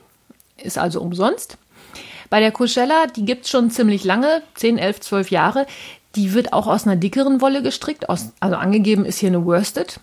ist 0.56 0.78
also 0.78 1.00
umsonst. 1.00 1.58
Bei 2.28 2.40
der 2.40 2.52
Coachella, 2.52 3.06
die 3.06 3.24
gibt 3.24 3.44
es 3.44 3.50
schon 3.50 3.70
ziemlich 3.70 4.04
lange, 4.04 4.42
10, 4.54 4.78
11, 4.78 5.00
12 5.00 5.30
Jahre. 5.30 5.66
Die 6.14 6.32
wird 6.32 6.52
auch 6.52 6.66
aus 6.66 6.86
einer 6.86 6.96
dickeren 6.96 7.40
Wolle 7.40 7.62
gestrickt. 7.62 8.08
Aus, 8.08 8.32
also 8.38 8.56
angegeben 8.56 9.04
ist 9.04 9.18
hier 9.18 9.28
eine 9.28 9.44
Worsted. 9.44 9.98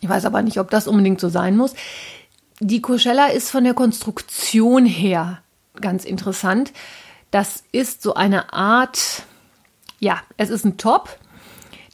Ich 0.00 0.08
weiß 0.08 0.24
aber 0.24 0.42
nicht, 0.42 0.58
ob 0.58 0.70
das 0.70 0.88
unbedingt 0.88 1.20
so 1.20 1.28
sein 1.28 1.56
muss. 1.56 1.74
Die 2.58 2.82
Coachella 2.82 3.26
ist 3.26 3.50
von 3.50 3.62
der 3.64 3.74
Konstruktion 3.74 4.84
her 4.84 5.42
ganz 5.80 6.04
interessant. 6.04 6.72
Das 7.30 7.62
ist 7.72 8.02
so 8.02 8.14
eine 8.14 8.52
Art, 8.52 9.22
ja, 10.00 10.20
es 10.36 10.50
ist 10.50 10.64
ein 10.64 10.76
Top. 10.76 11.18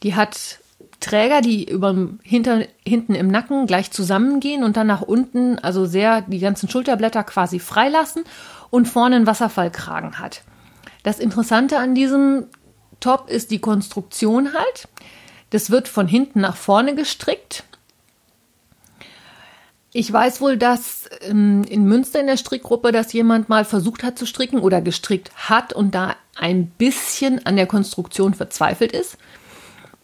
Die 0.03 0.15
hat 0.15 0.59
Träger, 0.99 1.41
die 1.41 1.69
über 1.69 1.95
hinter, 2.23 2.65
hinten 2.85 3.15
im 3.15 3.29
Nacken 3.29 3.67
gleich 3.67 3.91
zusammengehen 3.91 4.63
und 4.63 4.75
dann 4.75 4.87
nach 4.87 5.01
unten, 5.01 5.57
also 5.59 5.85
sehr 5.85 6.21
die 6.21 6.39
ganzen 6.39 6.69
Schulterblätter 6.69 7.23
quasi 7.23 7.59
freilassen 7.59 8.23
und 8.69 8.87
vorne 8.87 9.15
einen 9.15 9.27
Wasserfallkragen 9.27 10.19
hat. 10.19 10.41
Das 11.03 11.19
Interessante 11.19 11.77
an 11.77 11.95
diesem 11.95 12.47
Top 12.99 13.29
ist 13.29 13.51
die 13.51 13.59
Konstruktion 13.59 14.53
halt. 14.53 14.87
Das 15.51 15.71
wird 15.71 15.87
von 15.87 16.07
hinten 16.07 16.41
nach 16.41 16.57
vorne 16.57 16.95
gestrickt. 16.95 17.63
Ich 19.91 20.11
weiß 20.11 20.41
wohl, 20.41 20.57
dass 20.57 21.09
ähm, 21.21 21.63
in 21.63 21.85
Münster 21.85 22.19
in 22.19 22.27
der 22.27 22.37
Strickgruppe 22.37 22.91
das 22.91 23.11
jemand 23.11 23.49
mal 23.49 23.65
versucht 23.65 24.03
hat 24.03 24.19
zu 24.19 24.27
stricken 24.27 24.59
oder 24.59 24.81
gestrickt 24.81 25.31
hat 25.35 25.73
und 25.73 25.95
da 25.95 26.15
ein 26.35 26.67
bisschen 26.67 27.45
an 27.45 27.55
der 27.55 27.65
Konstruktion 27.65 28.35
verzweifelt 28.35 28.91
ist. 28.91 29.17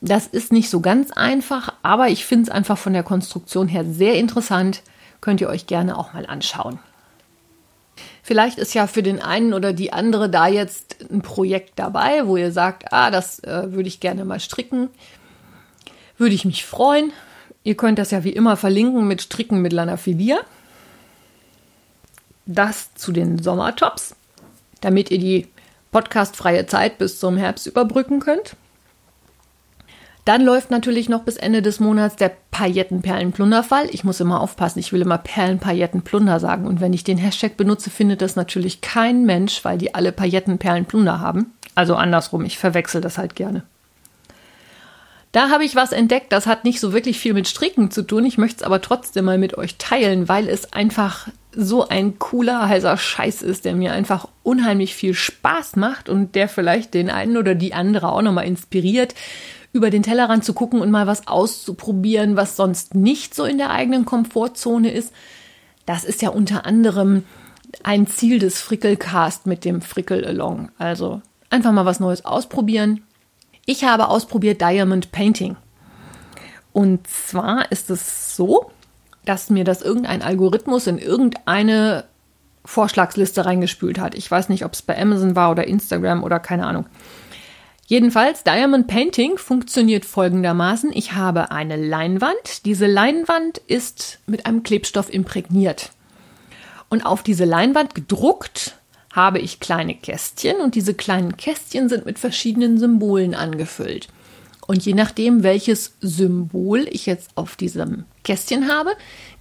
Das 0.01 0.27
ist 0.27 0.51
nicht 0.51 0.69
so 0.69 0.81
ganz 0.81 1.11
einfach, 1.11 1.73
aber 1.81 2.09
ich 2.09 2.25
finde 2.25 2.43
es 2.43 2.49
einfach 2.49 2.77
von 2.77 2.93
der 2.93 3.03
Konstruktion 3.03 3.67
her 3.67 3.85
sehr 3.85 4.15
interessant. 4.15 4.81
Könnt 5.21 5.41
ihr 5.41 5.49
euch 5.49 5.67
gerne 5.67 5.97
auch 5.97 6.13
mal 6.13 6.25
anschauen. 6.25 6.79
Vielleicht 8.21 8.57
ist 8.57 8.73
ja 8.73 8.87
für 8.87 9.03
den 9.03 9.21
einen 9.21 9.53
oder 9.53 9.71
die 9.71 9.93
andere 9.93 10.29
da 10.29 10.47
jetzt 10.47 10.97
ein 11.11 11.21
Projekt 11.21 11.73
dabei, 11.77 12.25
wo 12.25 12.37
ihr 12.37 12.51
sagt, 12.51 12.91
ah, 12.91 13.11
das 13.11 13.39
äh, 13.43 13.71
würde 13.71 13.87
ich 13.87 13.99
gerne 13.99 14.25
mal 14.25 14.39
stricken. 14.39 14.89
Würde 16.17 16.35
ich 16.35 16.45
mich 16.45 16.65
freuen. 16.65 17.13
Ihr 17.63 17.75
könnt 17.75 17.99
das 17.99 18.11
ja 18.11 18.23
wie 18.23 18.31
immer 18.31 18.57
verlinken 18.57 19.07
mit 19.07 19.21
Stricken 19.21 19.61
mit 19.61 19.73
Lanafilia. 19.73 20.37
Das 22.45 22.93
zu 22.95 23.11
den 23.11 23.41
Sommertops, 23.41 24.15
damit 24.81 25.09
ihr 25.11 25.19
die 25.19 25.47
podcastfreie 25.91 26.67
Zeit 26.67 26.97
bis 26.97 27.19
zum 27.19 27.37
Herbst 27.37 27.65
überbrücken 27.67 28.19
könnt. 28.19 28.55
Dann 30.25 30.41
läuft 30.41 30.71
natürlich 30.71 31.07
noch 31.07 31.21
bis 31.21 31.37
Ende 31.37 31.61
des 31.61 31.79
Monats 31.79 32.15
der 32.15 32.31
Paillettenperlenplunderfall. 32.49 33.89
Ich 33.91 34.03
muss 34.03 34.19
immer 34.19 34.41
aufpassen, 34.41 34.79
ich 34.79 34.91
will 34.91 35.01
immer 35.01 35.19
Perlenpaillettenplunder 35.19 36.39
sagen. 36.39 36.65
Und 36.65 36.81
wenn 36.81 36.93
ich 36.93 37.03
den 37.03 37.19
Hashtag 37.19 37.57
benutze, 37.57 37.91
findet 37.91 38.23
das 38.23 38.35
natürlich 38.35 38.81
kein 38.81 39.25
Mensch, 39.25 39.63
weil 39.63 39.77
die 39.77 39.93
alle 39.93 40.11
Paillettenperlenplunder 40.11 41.19
haben. 41.19 41.53
Also 41.75 41.95
andersrum, 41.95 42.43
ich 42.43 42.57
verwechsel 42.57 43.01
das 43.01 43.19
halt 43.19 43.35
gerne. 43.35 43.63
Da 45.31 45.49
habe 45.49 45.65
ich 45.65 45.75
was 45.75 45.91
entdeckt, 45.91 46.31
das 46.31 46.47
hat 46.47 46.63
nicht 46.63 46.79
so 46.79 46.93
wirklich 46.93 47.19
viel 47.19 47.33
mit 47.33 47.47
Stricken 47.47 47.91
zu 47.91 48.03
tun. 48.03 48.25
Ich 48.25 48.37
möchte 48.37 48.61
es 48.61 48.63
aber 48.63 48.81
trotzdem 48.81 49.25
mal 49.25 49.37
mit 49.37 49.57
euch 49.57 49.77
teilen, 49.77 50.29
weil 50.29 50.47
es 50.47 50.71
einfach 50.71 51.27
so 51.51 51.87
ein 51.89 52.19
cooler, 52.19 52.69
heißer 52.69 52.95
Scheiß 52.95 53.41
ist, 53.41 53.65
der 53.65 53.75
mir 53.75 53.91
einfach 53.91 54.29
unheimlich 54.43 54.95
viel 54.95 55.13
Spaß 55.13 55.75
macht 55.75 56.07
und 56.07 56.35
der 56.35 56.47
vielleicht 56.47 56.93
den 56.93 57.09
einen 57.09 57.35
oder 57.35 57.53
die 57.53 57.73
andere 57.73 58.13
auch 58.13 58.21
nochmal 58.21 58.45
inspiriert, 58.45 59.13
über 59.75 59.89
den 59.89 60.03
Tellerrand 60.03 60.45
zu 60.45 60.53
gucken 60.53 60.79
und 60.79 60.89
mal 60.89 61.05
was 61.05 61.27
auszuprobieren, 61.27 62.37
was 62.37 62.55
sonst 62.55 62.95
nicht 62.95 63.35
so 63.35 63.43
in 63.43 63.57
der 63.57 63.71
eigenen 63.71 64.05
Komfortzone 64.05 64.89
ist. 64.89 65.11
Das 65.85 66.05
ist 66.05 66.21
ja 66.21 66.29
unter 66.29 66.65
anderem 66.65 67.25
ein 67.83 68.07
Ziel 68.07 68.39
des 68.39 68.61
Frickelcast 68.61 69.47
mit 69.47 69.65
dem 69.65 69.81
Frickel 69.81 70.23
Along. 70.23 70.69
Also 70.77 71.21
einfach 71.49 71.73
mal 71.73 71.85
was 71.85 71.99
Neues 71.99 72.23
ausprobieren, 72.23 73.03
ich 73.65 73.83
habe 73.83 74.07
ausprobiert 74.07 74.61
Diamond 74.61 75.11
Painting. 75.11 75.57
Und 76.71 77.05
zwar 77.07 77.69
ist 77.69 77.89
es 77.89 78.37
so, 78.37 78.71
dass 79.25 79.49
mir 79.49 79.65
das 79.65 79.81
irgendein 79.81 80.21
Algorithmus 80.21 80.87
in 80.87 80.99
irgendeine 80.99 82.05
Vorschlagsliste 82.63 83.45
reingespült 83.45 83.99
hat. 83.99 84.15
Ich 84.15 84.31
weiß 84.31 84.47
nicht, 84.47 84.63
ob 84.63 84.71
es 84.71 84.83
bei 84.83 84.97
Amazon 84.97 85.35
war 85.35 85.51
oder 85.51 85.67
Instagram 85.67 86.23
oder 86.23 86.39
keine 86.39 86.65
Ahnung. 86.65 86.85
Jedenfalls, 87.87 88.43
Diamond 88.43 88.87
Painting 88.87 89.37
funktioniert 89.37 90.05
folgendermaßen. 90.05 90.91
Ich 90.91 91.13
habe 91.13 91.51
eine 91.51 91.75
Leinwand. 91.75 92.65
Diese 92.65 92.87
Leinwand 92.87 93.59
ist 93.59 94.19
mit 94.25 94.47
einem 94.47 94.63
Klebstoff 94.63 95.13
imprägniert. 95.13 95.91
Und 96.89 97.05
auf 97.05 97.21
diese 97.21 97.45
Leinwand 97.45 97.93
gedruckt 97.93 98.75
habe 99.13 99.39
ich 99.39 99.59
kleine 99.59 99.93
Kästchen 99.93 100.57
und 100.57 100.75
diese 100.75 100.93
kleinen 100.95 101.37
Kästchen 101.37 101.87
sind 101.87 102.05
mit 102.05 102.17
verschiedenen 102.17 102.79
Symbolen 102.79 103.35
angefüllt. 103.35 104.07
Und 104.67 104.83
je 104.83 104.93
nachdem, 104.93 105.43
welches 105.43 105.95
Symbol 106.01 106.87
ich 106.89 107.05
jetzt 107.05 107.29
auf 107.35 107.55
diesem 107.55 108.05
Kästchen 108.23 108.67
habe, 108.67 108.91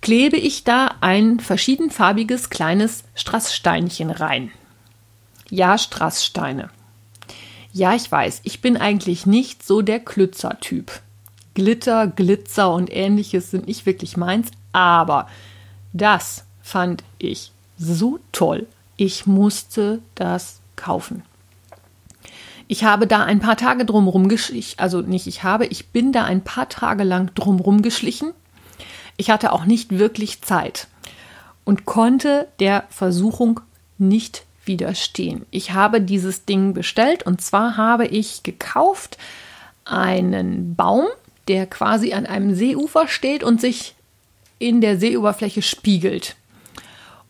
klebe 0.02 0.36
ich 0.36 0.64
da 0.64 0.96
ein 1.00 1.40
verschiedenfarbiges 1.40 2.50
kleines 2.50 3.04
Strasssteinchen 3.14 4.10
rein. 4.10 4.50
Ja, 5.48 5.78
Strasssteine. 5.78 6.68
Ja, 7.75 7.95
ich 7.95 8.11
weiß, 8.11 8.40
ich 8.45 8.62
bin 8.62 8.78
eigentlich 8.78 9.26
nicht 9.26 9.66
so 9.66 9.83
der 9.83 10.00
Klützer-Typ. 10.00 11.02
Glitter, 11.52 12.07
Glitzer 12.07 12.73
und 12.73 12.90
ähnliches 12.90 13.50
sind 13.50 13.66
nicht 13.66 13.85
wirklich 13.85 14.16
meins, 14.16 14.50
aber 14.73 15.28
das 15.93 16.45
fand 16.62 17.04
ich 17.19 17.52
so 17.76 18.19
toll 18.33 18.66
ich 18.97 19.26
musste 19.26 20.00
das 20.14 20.61
kaufen. 20.76 21.23
Ich 22.66 22.85
habe 22.85 23.07
da 23.07 23.25
ein 23.25 23.40
paar 23.40 23.57
Tage 23.57 23.85
drumherum 23.85 24.28
geschlichen, 24.28 24.78
also 24.78 25.00
nicht 25.00 25.26
ich 25.26 25.43
habe, 25.43 25.66
ich 25.66 25.88
bin 25.88 26.12
da 26.12 26.25
ein 26.25 26.43
paar 26.43 26.69
Tage 26.69 27.04
lang 27.04 27.31
drumherum 27.35 27.83
geschlichen. 27.83 28.33
Ich 29.16 29.31
hatte 29.31 29.52
auch 29.52 29.64
nicht 29.64 29.99
wirklich 29.99 30.43
Zeit 30.43 30.88
und 31.64 31.85
konnte 31.85 32.49
der 32.59 32.85
Versuchung 32.88 33.61
nicht 33.99 34.45
widerstehen. 34.66 35.47
Ich 35.50 35.73
habe 35.73 36.00
dieses 36.00 36.44
Ding 36.44 36.75
bestellt 36.75 37.25
und 37.25 37.40
zwar 37.40 37.76
habe 37.76 38.06
ich 38.06 38.42
gekauft 38.42 39.18
einen 39.85 40.75
Baum, 40.75 41.06
der 41.49 41.66
quasi 41.66 42.12
an 42.14 42.26
einem 42.26 42.54
Seeufer 42.54 43.09
steht 43.09 43.44
und 43.44 43.61
sich 43.61 43.94
in 44.59 44.80
der 44.80 44.99
Seeoberfläche 44.99 45.62
spiegelt. 45.62 46.37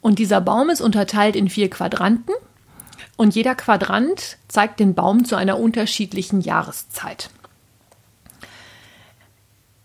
Und 0.01 0.19
dieser 0.19 0.41
Baum 0.41 0.71
ist 0.71 0.81
unterteilt 0.81 1.35
in 1.35 1.49
vier 1.49 1.71
Quadranten 1.71 2.35
und 3.17 3.35
jeder 3.35 3.55
Quadrant 3.55 4.39
zeigt 4.49 4.81
den 4.81 4.95
Baum 4.95 5.25
zu 5.25 5.37
einer 5.37 5.59
unterschiedlichen 5.59 6.41
Jahreszeit. 6.41 7.31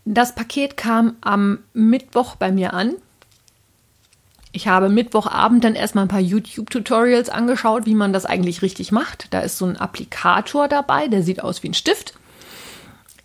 Das 0.06 0.34
Paket 0.34 0.76
kam 0.76 1.16
am 1.22 1.60
Mittwoch 1.74 2.36
bei 2.36 2.52
mir 2.52 2.74
an. 2.74 2.96
Ich 4.52 4.68
habe 4.68 4.90
Mittwochabend 4.90 5.64
dann 5.64 5.76
erstmal 5.76 6.06
ein 6.06 6.10
paar 6.10 6.20
YouTube-Tutorials 6.20 7.30
angeschaut, 7.30 7.86
wie 7.86 7.94
man 7.94 8.14
das 8.14 8.26
eigentlich 8.26 8.62
richtig 8.62 8.92
macht. 8.92 9.28
Da 9.32 9.42
ist 9.42 9.58
so 9.58 9.66
ein 9.66 9.78
Applikator 9.78 10.68
dabei, 10.68 11.08
der 11.08 11.22
sieht 11.22 11.44
aus 11.44 11.62
wie 11.62 11.70
ein 11.70 11.76
Stift. 11.76 12.14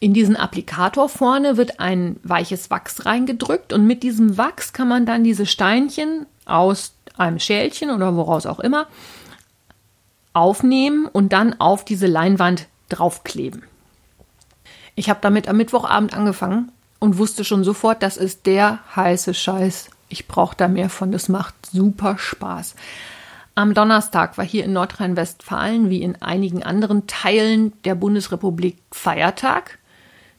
In 0.00 0.12
diesen 0.12 0.36
Applikator 0.36 1.08
vorne 1.08 1.56
wird 1.56 1.80
ein 1.80 2.20
weiches 2.22 2.70
Wachs 2.70 3.06
reingedrückt 3.06 3.72
und 3.72 3.86
mit 3.86 4.02
diesem 4.02 4.36
Wachs 4.36 4.74
kann 4.74 4.86
man 4.86 5.06
dann 5.06 5.24
diese 5.24 5.46
Steinchen 5.46 6.26
aus 6.44 6.92
einem 7.16 7.38
Schälchen 7.38 7.90
oder 7.90 8.14
woraus 8.14 8.44
auch 8.44 8.60
immer 8.60 8.86
aufnehmen 10.34 11.06
und 11.06 11.32
dann 11.32 11.58
auf 11.60 11.84
diese 11.84 12.06
Leinwand 12.06 12.66
draufkleben. 12.90 13.62
Ich 14.94 15.08
habe 15.08 15.20
damit 15.22 15.48
am 15.48 15.56
Mittwochabend 15.56 16.12
angefangen 16.14 16.70
und 16.98 17.18
wusste 17.18 17.44
schon 17.44 17.64
sofort, 17.64 18.02
das 18.02 18.16
ist 18.16 18.46
der 18.46 18.80
heiße 18.94 19.32
Scheiß. 19.32 19.90
Ich 20.08 20.28
brauche 20.28 20.56
da 20.56 20.68
mehr 20.68 20.90
von. 20.90 21.12
Das 21.12 21.28
macht 21.28 21.54
super 21.66 22.18
Spaß. 22.18 22.74
Am 23.56 23.72
Donnerstag 23.72 24.36
war 24.36 24.44
hier 24.44 24.64
in 24.64 24.72
Nordrhein-Westfalen 24.72 25.88
wie 25.88 26.02
in 26.02 26.20
einigen 26.20 26.62
anderen 26.62 27.06
Teilen 27.06 27.72
der 27.84 27.94
Bundesrepublik 27.94 28.78
Feiertag. 28.90 29.78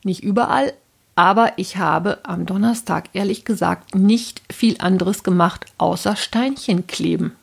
Nicht 0.04 0.21
überall, 0.21 0.73
aber 1.15 1.54
ich 1.56 1.78
habe 1.78 2.19
am 2.23 2.45
Donnerstag 2.45 3.06
ehrlich 3.13 3.45
gesagt 3.45 3.95
nicht 3.95 4.41
viel 4.51 4.75
anderes 4.80 5.23
gemacht, 5.23 5.65
außer 5.78 6.17
Steinchen 6.17 6.88
kleben. 6.88 7.36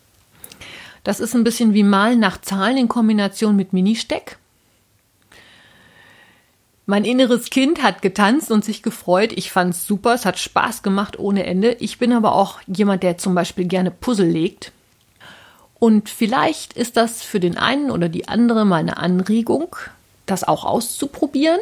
Das 1.04 1.20
ist 1.20 1.34
ein 1.34 1.42
bisschen 1.42 1.72
wie 1.72 1.82
Malen 1.82 2.20
nach 2.20 2.40
Zahlen 2.40 2.76
in 2.76 2.88
Kombination 2.88 3.56
mit 3.56 3.72
Ministeck. 3.72 4.36
Mein 6.92 7.06
inneres 7.06 7.48
Kind 7.48 7.82
hat 7.82 8.02
getanzt 8.02 8.50
und 8.50 8.66
sich 8.66 8.82
gefreut. 8.82 9.32
Ich 9.32 9.50
fand 9.50 9.72
es 9.72 9.86
super, 9.86 10.12
es 10.12 10.26
hat 10.26 10.38
Spaß 10.38 10.82
gemacht 10.82 11.18
ohne 11.18 11.46
Ende. 11.46 11.72
Ich 11.80 11.98
bin 11.98 12.12
aber 12.12 12.34
auch 12.34 12.60
jemand, 12.66 13.02
der 13.02 13.16
zum 13.16 13.34
Beispiel 13.34 13.64
gerne 13.64 13.90
Puzzle 13.90 14.28
legt. 14.28 14.72
Und 15.78 16.10
vielleicht 16.10 16.74
ist 16.74 16.98
das 16.98 17.22
für 17.22 17.40
den 17.40 17.56
einen 17.56 17.90
oder 17.90 18.10
die 18.10 18.28
andere 18.28 18.66
mal 18.66 18.76
eine 18.76 18.98
Anregung, 18.98 19.74
das 20.26 20.44
auch 20.44 20.66
auszuprobieren. 20.66 21.60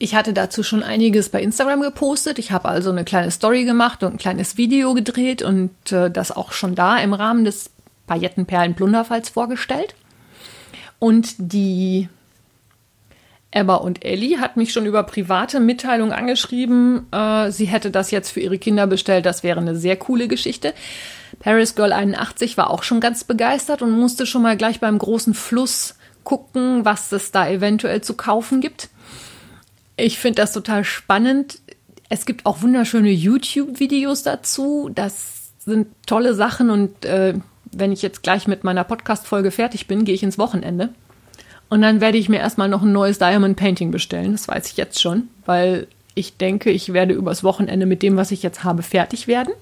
Ich 0.00 0.16
hatte 0.16 0.32
dazu 0.32 0.64
schon 0.64 0.82
einiges 0.82 1.28
bei 1.28 1.40
Instagram 1.40 1.82
gepostet. 1.82 2.40
Ich 2.40 2.50
habe 2.50 2.68
also 2.68 2.90
eine 2.90 3.04
kleine 3.04 3.30
Story 3.30 3.64
gemacht 3.64 4.02
und 4.02 4.14
ein 4.14 4.18
kleines 4.18 4.56
Video 4.56 4.94
gedreht 4.94 5.42
und 5.42 5.92
äh, 5.92 6.10
das 6.10 6.32
auch 6.32 6.50
schon 6.50 6.74
da 6.74 6.98
im 6.98 7.14
Rahmen 7.14 7.44
des 7.44 7.70
Paillettenperlen-Plunderfalls 8.08 9.28
vorgestellt. 9.28 9.94
Und 10.98 11.36
die 11.38 12.08
Emma 13.56 13.76
und 13.76 14.04
Ellie 14.04 14.38
hat 14.38 14.58
mich 14.58 14.70
schon 14.70 14.84
über 14.84 15.02
private 15.02 15.60
Mitteilungen 15.60 16.12
angeschrieben. 16.12 17.10
Äh, 17.10 17.50
sie 17.50 17.64
hätte 17.64 17.90
das 17.90 18.10
jetzt 18.10 18.30
für 18.30 18.40
ihre 18.40 18.58
Kinder 18.58 18.86
bestellt. 18.86 19.24
Das 19.24 19.42
wäre 19.42 19.58
eine 19.58 19.74
sehr 19.74 19.96
coole 19.96 20.28
Geschichte. 20.28 20.74
Paris 21.40 21.74
Girl 21.74 21.94
81 21.94 22.58
war 22.58 22.68
auch 22.68 22.82
schon 22.82 23.00
ganz 23.00 23.24
begeistert 23.24 23.80
und 23.80 23.92
musste 23.92 24.26
schon 24.26 24.42
mal 24.42 24.58
gleich 24.58 24.78
beim 24.78 24.98
großen 24.98 25.32
Fluss 25.32 25.94
gucken, 26.22 26.84
was 26.84 27.10
es 27.12 27.30
da 27.32 27.48
eventuell 27.48 28.02
zu 28.02 28.12
kaufen 28.12 28.60
gibt. 28.60 28.90
Ich 29.96 30.18
finde 30.18 30.42
das 30.42 30.52
total 30.52 30.84
spannend. 30.84 31.60
Es 32.10 32.26
gibt 32.26 32.44
auch 32.44 32.60
wunderschöne 32.60 33.10
YouTube-Videos 33.10 34.22
dazu. 34.22 34.90
Das 34.94 35.52
sind 35.60 35.88
tolle 36.06 36.34
Sachen 36.34 36.68
und 36.68 37.06
äh, 37.06 37.32
wenn 37.72 37.90
ich 37.90 38.02
jetzt 38.02 38.22
gleich 38.22 38.46
mit 38.46 38.64
meiner 38.64 38.84
Podcast-Folge 38.84 39.50
fertig 39.50 39.86
bin, 39.86 40.04
gehe 40.04 40.14
ich 40.14 40.22
ins 40.22 40.36
Wochenende. 40.36 40.90
Und 41.68 41.82
dann 41.82 42.00
werde 42.00 42.18
ich 42.18 42.28
mir 42.28 42.38
erstmal 42.38 42.68
noch 42.68 42.82
ein 42.82 42.92
neues 42.92 43.18
Diamond 43.18 43.56
Painting 43.56 43.90
bestellen. 43.90 44.32
Das 44.32 44.48
weiß 44.48 44.70
ich 44.70 44.76
jetzt 44.76 45.00
schon, 45.00 45.28
weil 45.44 45.88
ich 46.14 46.36
denke, 46.36 46.70
ich 46.70 46.92
werde 46.92 47.14
übers 47.14 47.44
Wochenende 47.44 47.86
mit 47.86 48.02
dem, 48.02 48.16
was 48.16 48.30
ich 48.30 48.42
jetzt 48.42 48.64
habe, 48.64 48.82
fertig 48.82 49.26
werden. 49.26 49.52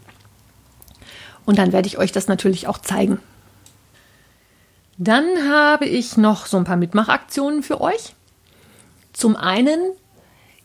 Und 1.46 1.58
dann 1.58 1.72
werde 1.72 1.88
ich 1.88 1.98
euch 1.98 2.12
das 2.12 2.28
natürlich 2.28 2.68
auch 2.68 2.78
zeigen. 2.78 3.18
Dann 4.96 5.24
habe 5.50 5.86
ich 5.86 6.16
noch 6.16 6.46
so 6.46 6.56
ein 6.56 6.64
paar 6.64 6.76
Mitmachaktionen 6.76 7.62
für 7.62 7.80
euch. 7.80 8.14
Zum 9.12 9.36
einen 9.36 9.80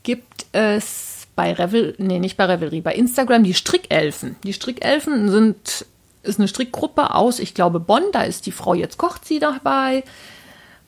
gibt 0.04 0.46
es 0.52 1.28
bei 1.36 1.54
Revel, 1.54 1.96
nee, 1.98 2.20
nicht 2.20 2.38
bei 2.38 2.46
Revelry, 2.46 2.82
bei 2.82 2.94
Instagram 2.94 3.44
die 3.44 3.54
Strickelfen. 3.54 4.36
Die 4.44 4.54
Strickelfen 4.54 5.30
sind, 5.32 5.86
ist 6.22 6.40
eine 6.40 6.48
Strickgruppe 6.48 7.16
aus, 7.16 7.40
ich 7.40 7.54
glaube, 7.54 7.80
Bonn, 7.80 8.04
da 8.12 8.24
ist 8.24 8.46
die 8.46 8.52
Frau 8.52 8.74
jetzt 8.74 8.98
kocht 8.98 9.26
sie 9.26 9.40
dabei. 9.40 10.04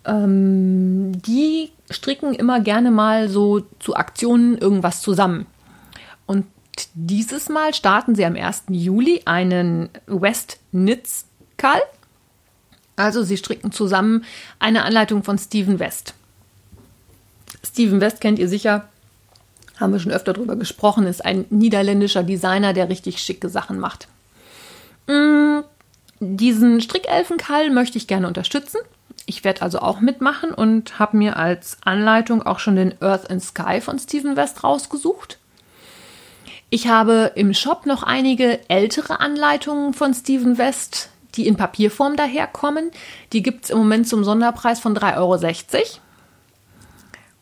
Ähm, 0.05 1.21
die 1.21 1.71
stricken 1.89 2.33
immer 2.33 2.59
gerne 2.59 2.91
mal 2.91 3.29
so 3.29 3.61
zu 3.79 3.95
Aktionen 3.95 4.57
irgendwas 4.57 5.01
zusammen. 5.01 5.45
Und 6.25 6.45
dieses 6.93 7.49
Mal 7.49 7.73
starten 7.73 8.15
sie 8.15 8.25
am 8.25 8.35
1. 8.35 8.63
Juli 8.69 9.21
einen 9.25 9.89
West 10.07 10.59
Knits 10.71 11.25
Call. 11.57 11.81
Also 12.95 13.23
sie 13.23 13.37
stricken 13.37 13.71
zusammen 13.71 14.25
eine 14.59 14.83
Anleitung 14.83 15.23
von 15.23 15.37
Steven 15.37 15.79
West. 15.79 16.13
Steven 17.63 18.01
West 18.01 18.21
kennt 18.21 18.39
ihr 18.39 18.47
sicher 18.47 18.85
haben 19.81 19.93
wir 19.93 19.99
schon 19.99 20.11
öfter 20.11 20.33
drüber 20.33 20.55
gesprochen, 20.55 21.07
ist 21.07 21.25
ein 21.25 21.45
niederländischer 21.49 22.23
Designer, 22.23 22.71
der 22.71 22.87
richtig 22.87 23.17
schicke 23.17 23.49
Sachen 23.49 23.79
macht. 23.79 24.07
Mm, 25.07 25.61
diesen 26.19 26.81
Strickelfenkall 26.81 27.71
möchte 27.71 27.97
ich 27.97 28.07
gerne 28.07 28.27
unterstützen. 28.27 28.77
Ich 29.25 29.43
werde 29.43 29.61
also 29.61 29.79
auch 29.79 29.99
mitmachen 29.99 30.53
und 30.53 30.99
habe 30.99 31.17
mir 31.17 31.37
als 31.37 31.77
Anleitung 31.83 32.43
auch 32.43 32.59
schon 32.59 32.75
den 32.75 33.01
Earth 33.01 33.29
and 33.29 33.41
Sky 33.41 33.81
von 33.81 33.99
Stephen 33.99 34.35
West 34.35 34.63
rausgesucht. 34.63 35.37
Ich 36.69 36.87
habe 36.87 37.33
im 37.35 37.53
Shop 37.53 37.85
noch 37.85 38.03
einige 38.03 38.59
ältere 38.69 39.19
Anleitungen 39.19 39.93
von 39.93 40.13
Stephen 40.13 40.57
West, 40.57 41.09
die 41.35 41.47
in 41.47 41.57
Papierform 41.57 42.15
daherkommen. 42.15 42.91
Die 43.33 43.43
gibt 43.43 43.65
es 43.65 43.69
im 43.71 43.77
Moment 43.77 44.07
zum 44.07 44.23
Sonderpreis 44.23 44.79
von 44.79 44.95
3,60 44.95 45.17
Euro. 45.17 45.37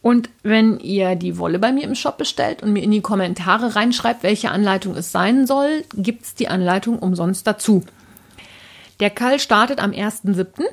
Und 0.02 0.30
wenn 0.44 0.80
ihr 0.80 1.16
die 1.16 1.38
Wolle 1.38 1.60
bei 1.60 1.72
mir 1.72 1.84
im 1.84 1.96
Shop 1.96 2.18
bestellt 2.18 2.64
und 2.64 2.72
mir 2.72 2.82
in 2.82 2.92
die 2.92 3.02
Kommentare 3.02 3.76
reinschreibt, 3.76 4.24
welche 4.24 4.50
Anleitung 4.50 4.96
es 4.96 5.12
sein 5.12 5.46
soll, 5.46 5.84
gibt 5.94 6.24
es 6.24 6.36
die 6.36 6.48
Anleitung 6.48 7.00
umsonst 7.00 7.46
dazu. 7.46 7.84
Der 9.00 9.10
Kall 9.10 9.40
startet 9.40 9.80
am 9.80 9.92
1.7. 9.92 10.64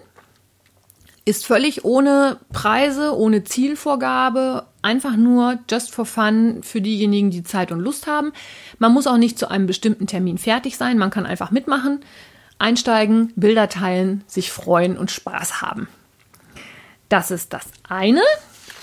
Ist 1.27 1.45
völlig 1.45 1.85
ohne 1.85 2.39
Preise, 2.53 3.15
ohne 3.15 3.43
Zielvorgabe, 3.43 4.65
einfach 4.81 5.17
nur 5.17 5.59
just 5.69 5.93
for 5.93 6.07
fun 6.07 6.63
für 6.63 6.81
diejenigen, 6.81 7.31
die 7.31 7.43
Zeit 7.43 7.73
und 7.73 7.81
Lust 7.81 8.07
haben. 8.07 8.33
Man 8.79 8.93
muss 8.93 9.09
auch 9.09 9.17
nicht 9.17 9.37
zu 9.37 9.51
einem 9.51 9.67
bestimmten 9.67 10.07
Termin 10.07 10.39
fertig 10.39 10.77
sein, 10.77 10.97
man 10.97 11.11
kann 11.11 11.27
einfach 11.27 11.51
mitmachen, 11.51 12.01
einsteigen, 12.59 13.33
Bilder 13.35 13.69
teilen, 13.69 14.23
sich 14.29 14.53
freuen 14.53 14.97
und 14.97 15.11
Spaß 15.11 15.61
haben. 15.61 15.89
Das 17.09 17.33
ist 17.33 17.53
das 17.53 17.67
eine. 17.89 18.23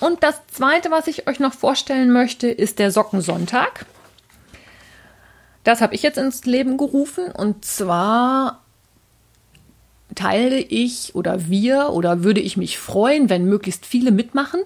Und 0.01 0.21
das 0.21 0.35
zweite, 0.51 0.91
was 0.91 1.07
ich 1.07 1.27
euch 1.27 1.39
noch 1.39 1.53
vorstellen 1.53 2.11
möchte, 2.11 2.49
ist 2.49 2.77
der 2.77 2.91
Sockensonntag. 2.91 3.85
Das 5.63 5.79
habe 5.79 5.95
ich 5.95 6.03
jetzt 6.03 6.17
ins 6.17 6.43
Leben 6.43 6.75
gerufen 6.75 7.31
und 7.31 7.63
zwar 7.63 8.62
teile 10.15 10.59
ich 10.59 11.15
oder 11.15 11.47
wir 11.47 11.89
oder 11.89 12.23
würde 12.23 12.41
ich 12.41 12.57
mich 12.57 12.77
freuen, 12.77 13.29
wenn 13.29 13.45
möglichst 13.45 13.85
viele 13.85 14.11
mitmachen 14.11 14.61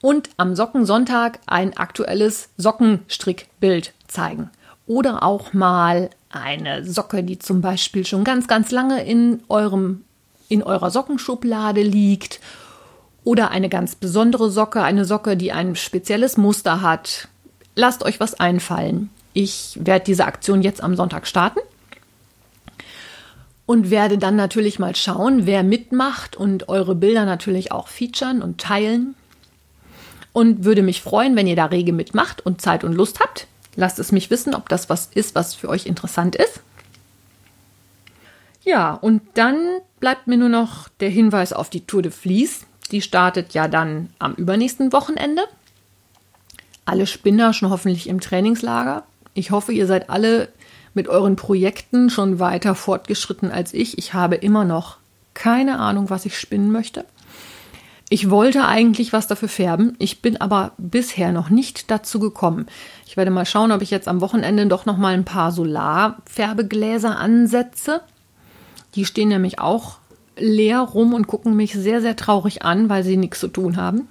und 0.00 0.30
am 0.36 0.54
Sockensonntag 0.54 1.38
ein 1.46 1.76
aktuelles 1.76 2.48
Sockenstrickbild 2.56 3.92
zeigen. 4.06 4.50
Oder 4.86 5.22
auch 5.22 5.52
mal 5.52 6.10
eine 6.30 6.84
Socke, 6.84 7.24
die 7.24 7.38
zum 7.38 7.60
Beispiel 7.60 8.06
schon 8.06 8.22
ganz, 8.22 8.46
ganz 8.46 8.70
lange 8.70 9.04
in 9.04 9.40
eurem, 9.48 10.04
in 10.48 10.62
eurer 10.62 10.90
Sockenschublade 10.90 11.82
liegt. 11.82 12.40
Oder 13.24 13.50
eine 13.50 13.68
ganz 13.68 13.96
besondere 13.96 14.50
Socke, 14.50 14.82
eine 14.82 15.04
Socke, 15.04 15.36
die 15.36 15.50
ein 15.50 15.74
spezielles 15.74 16.36
Muster 16.36 16.82
hat. 16.82 17.28
Lasst 17.74 18.04
euch 18.04 18.20
was 18.20 18.38
einfallen. 18.38 19.10
Ich 19.32 19.78
werde 19.80 20.04
diese 20.04 20.26
Aktion 20.26 20.62
jetzt 20.62 20.82
am 20.82 20.94
Sonntag 20.94 21.26
starten 21.26 21.58
und 23.66 23.90
werde 23.90 24.16
dann 24.16 24.36
natürlich 24.36 24.78
mal 24.78 24.94
schauen, 24.94 25.44
wer 25.44 25.64
mitmacht 25.64 26.36
und 26.36 26.68
eure 26.68 26.94
Bilder 26.94 27.24
natürlich 27.24 27.72
auch 27.72 27.88
featuren 27.88 28.40
und 28.40 28.60
teilen. 28.60 29.14
Und 30.32 30.64
würde 30.64 30.82
mich 30.82 31.02
freuen, 31.02 31.34
wenn 31.34 31.46
ihr 31.46 31.56
da 31.56 31.66
rege 31.66 31.92
mitmacht 31.92 32.44
und 32.44 32.60
Zeit 32.60 32.84
und 32.84 32.92
Lust 32.92 33.20
habt. 33.20 33.46
Lasst 33.74 33.98
es 33.98 34.12
mich 34.12 34.30
wissen, 34.30 34.54
ob 34.54 34.68
das 34.68 34.88
was 34.88 35.06
ist, 35.14 35.34
was 35.34 35.54
für 35.54 35.68
euch 35.68 35.86
interessant 35.86 36.36
ist. 36.36 36.60
Ja, 38.64 38.94
und 38.94 39.22
dann 39.34 39.56
bleibt 40.00 40.26
mir 40.26 40.36
nur 40.36 40.48
noch 40.48 40.88
der 41.00 41.08
Hinweis 41.08 41.52
auf 41.52 41.70
die 41.70 41.86
Tour 41.86 42.02
de 42.02 42.12
Vlies. 42.12 42.66
Die 42.90 43.02
startet 43.02 43.54
ja 43.54 43.68
dann 43.68 44.10
am 44.18 44.34
übernächsten 44.34 44.92
Wochenende. 44.92 45.42
Alle 46.84 47.06
Spinner 47.06 47.52
schon 47.52 47.70
hoffentlich 47.70 48.08
im 48.08 48.20
Trainingslager. 48.20 49.04
Ich 49.34 49.50
hoffe, 49.50 49.72
ihr 49.72 49.86
seid 49.86 50.10
alle 50.10 50.48
mit 50.96 51.08
euren 51.08 51.36
Projekten 51.36 52.10
schon 52.10 52.40
weiter 52.40 52.74
fortgeschritten 52.74 53.52
als 53.52 53.72
ich. 53.74 53.98
Ich 53.98 54.14
habe 54.14 54.34
immer 54.34 54.64
noch 54.64 54.96
keine 55.34 55.78
Ahnung, 55.78 56.10
was 56.10 56.26
ich 56.26 56.38
spinnen 56.38 56.72
möchte. 56.72 57.04
Ich 58.08 58.30
wollte 58.30 58.66
eigentlich 58.66 59.12
was 59.12 59.26
dafür 59.26 59.48
färben, 59.48 59.96
ich 59.98 60.22
bin 60.22 60.40
aber 60.40 60.72
bisher 60.78 61.32
noch 61.32 61.50
nicht 61.50 61.90
dazu 61.90 62.20
gekommen. 62.20 62.66
Ich 63.04 63.16
werde 63.16 63.32
mal 63.32 63.44
schauen, 63.44 63.72
ob 63.72 63.82
ich 63.82 63.90
jetzt 63.90 64.06
am 64.06 64.20
Wochenende 64.20 64.66
doch 64.68 64.86
noch 64.86 64.96
mal 64.96 65.12
ein 65.12 65.24
paar 65.24 65.50
Solarfärbegläser 65.50 67.18
ansetze. 67.18 68.00
Die 68.94 69.04
stehen 69.04 69.28
nämlich 69.28 69.58
auch 69.58 69.98
leer 70.36 70.80
rum 70.80 71.14
und 71.14 71.26
gucken 71.26 71.56
mich 71.56 71.72
sehr, 71.72 72.00
sehr 72.00 72.14
traurig 72.14 72.62
an, 72.62 72.88
weil 72.88 73.02
sie 73.02 73.16
nichts 73.16 73.40
zu 73.40 73.48
tun 73.48 73.76
haben. 73.76 74.08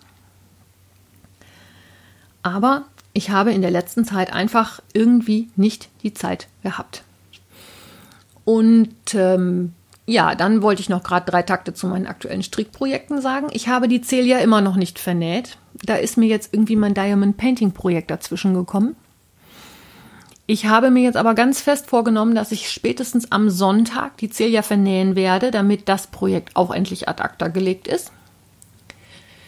Aber 2.44 2.84
ich 3.16 3.30
habe 3.30 3.54
in 3.54 3.62
der 3.62 3.72
letzten 3.72 4.04
Zeit 4.04 4.34
einfach 4.34 4.82
irgendwie 4.94 5.48
nicht 5.56 5.88
die 6.04 6.14
Zeit 6.14 6.48
gehabt. 6.64 7.04
Und 8.44 8.94
ähm, 9.14 9.74
ja, 10.06 10.36
dann 10.36 10.62
wollte 10.62 10.82
ich 10.82 10.90
noch 10.90 11.02
gerade 11.02 11.32
drei 11.32 11.42
Takte 11.42 11.74
zu 11.74 11.88
meinen 11.88 12.08
aktuellen 12.08 12.44
Strickprojekten 12.44 13.22
sagen. 13.22 13.48
Ich 13.54 13.70
habe 13.70 13.88
die 13.88 14.02
Celia 14.02 14.40
immer 14.40 14.60
noch 14.60 14.76
nicht 14.76 15.00
vernäht. 15.00 15.58
Da 15.82 15.96
ist 15.96 16.18
mir 16.18 16.28
jetzt 16.28 16.54
irgendwie 16.54 16.76
mein 16.76 16.94
Diamond 16.94 17.38
Painting 17.38 17.72
Projekt 17.72 18.12
dazwischen 18.12 18.54
gekommen. 18.54 18.98
Ich 20.46 20.66
habe 20.66 20.92
mir 20.92 21.04
jetzt 21.04 21.18
aber 21.18 21.36
ganz 21.36 21.62
fest 21.62 21.88
vorgenommen, 21.88 22.36
dass 22.36 22.52
ich 22.52 22.70
spätestens 22.70 23.32
am 23.32 23.50
Sonntag 23.50 24.18
die 24.18 24.30
Celia 24.30 24.62
vernähen 24.62 25.16
werde, 25.16 25.52
damit 25.52 25.88
das 25.88 26.08
Projekt 26.08 26.58
auch 26.58 26.72
endlich 26.72 27.08
ad 27.08 27.24
acta 27.24 27.48
gelegt 27.48 27.88
ist. 27.88 28.12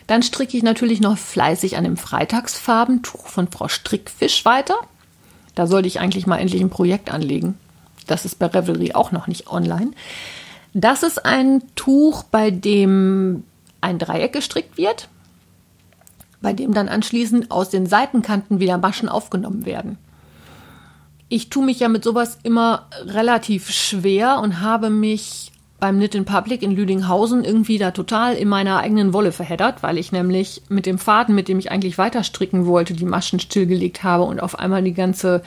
Dann 0.08 0.24
stricke 0.24 0.56
ich 0.56 0.64
natürlich 0.64 1.02
noch 1.02 1.18
fleißig 1.18 1.78
an 1.78 1.84
dem 1.84 1.98
Freitagsfarbentuch 1.98 3.28
von 3.28 3.50
Frau 3.50 3.68
Strickfisch 3.68 4.46
weiter. 4.46 4.76
Da 5.54 5.68
sollte 5.68 5.88
ich 5.88 6.00
eigentlich 6.00 6.28
mal 6.28 6.38
endlich 6.38 6.62
ein 6.62 6.70
Projekt 6.70 7.12
anlegen. 7.12 7.58
Das 8.08 8.24
ist 8.24 8.40
bei 8.40 8.46
Revelry 8.46 8.94
auch 8.94 9.12
noch 9.12 9.28
nicht 9.28 9.48
online. 9.48 9.92
Das 10.74 11.04
ist 11.04 11.26
ein 11.26 11.62
Tuch, 11.76 12.24
bei 12.24 12.52
dem 12.52 13.44
ein 13.82 14.00
Dreieck 14.00 14.34
gestrickt 14.34 14.78
wird, 14.78 15.10
bei 16.42 16.54
dem 16.54 16.74
dann 16.74 16.88
anschließend 16.88 17.52
aus 17.52 17.70
den 17.70 17.86
Seitenkanten 17.86 18.60
wieder 18.60 18.78
Maschen 18.78 19.10
aufgenommen 19.10 19.66
werden. 19.66 19.98
Ich 21.30 21.50
tue 21.50 21.66
mich 21.66 21.80
ja 21.80 21.90
mit 21.90 22.04
sowas 22.04 22.38
immer 22.44 22.88
relativ 23.06 23.70
schwer 23.72 24.40
und 24.40 24.62
habe 24.62 24.90
mich 24.90 25.52
beim 25.80 25.98
Knit 25.98 26.16
in 26.16 26.26
Public 26.26 26.64
in 26.64 26.72
Lüdinghausen 26.72 27.44
irgendwie 27.44 27.78
da 27.78 27.92
total 27.92 28.36
in 28.36 28.48
meiner 28.48 28.80
eigenen 28.80 29.14
Wolle 29.14 29.32
verheddert, 29.32 29.84
weil 29.84 29.98
ich 29.98 30.12
nämlich 30.12 30.64
mit 30.70 30.86
dem 30.86 30.98
Faden, 30.98 31.36
mit 31.36 31.48
dem 31.48 31.60
ich 31.60 31.72
eigentlich 31.72 31.98
weiter 31.98 32.24
stricken 32.24 32.66
wollte, 32.66 32.94
die 32.94 33.06
Maschen 33.06 33.40
stillgelegt 33.40 34.04
habe 34.04 34.24
und 34.24 34.40
auf 34.42 34.58
einmal 34.58 34.84
die 34.84 34.94
ganze 34.94 35.44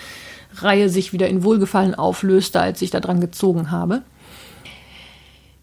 Reihe 0.54 0.88
sich 0.88 1.12
wieder 1.12 1.28
in 1.28 1.42
Wohlgefallen 1.42 1.94
auflöste, 1.94 2.60
als 2.60 2.80
ich 2.82 2.90
da 2.90 3.00
dran 3.00 3.20
gezogen 3.20 3.70
habe. 3.70 4.02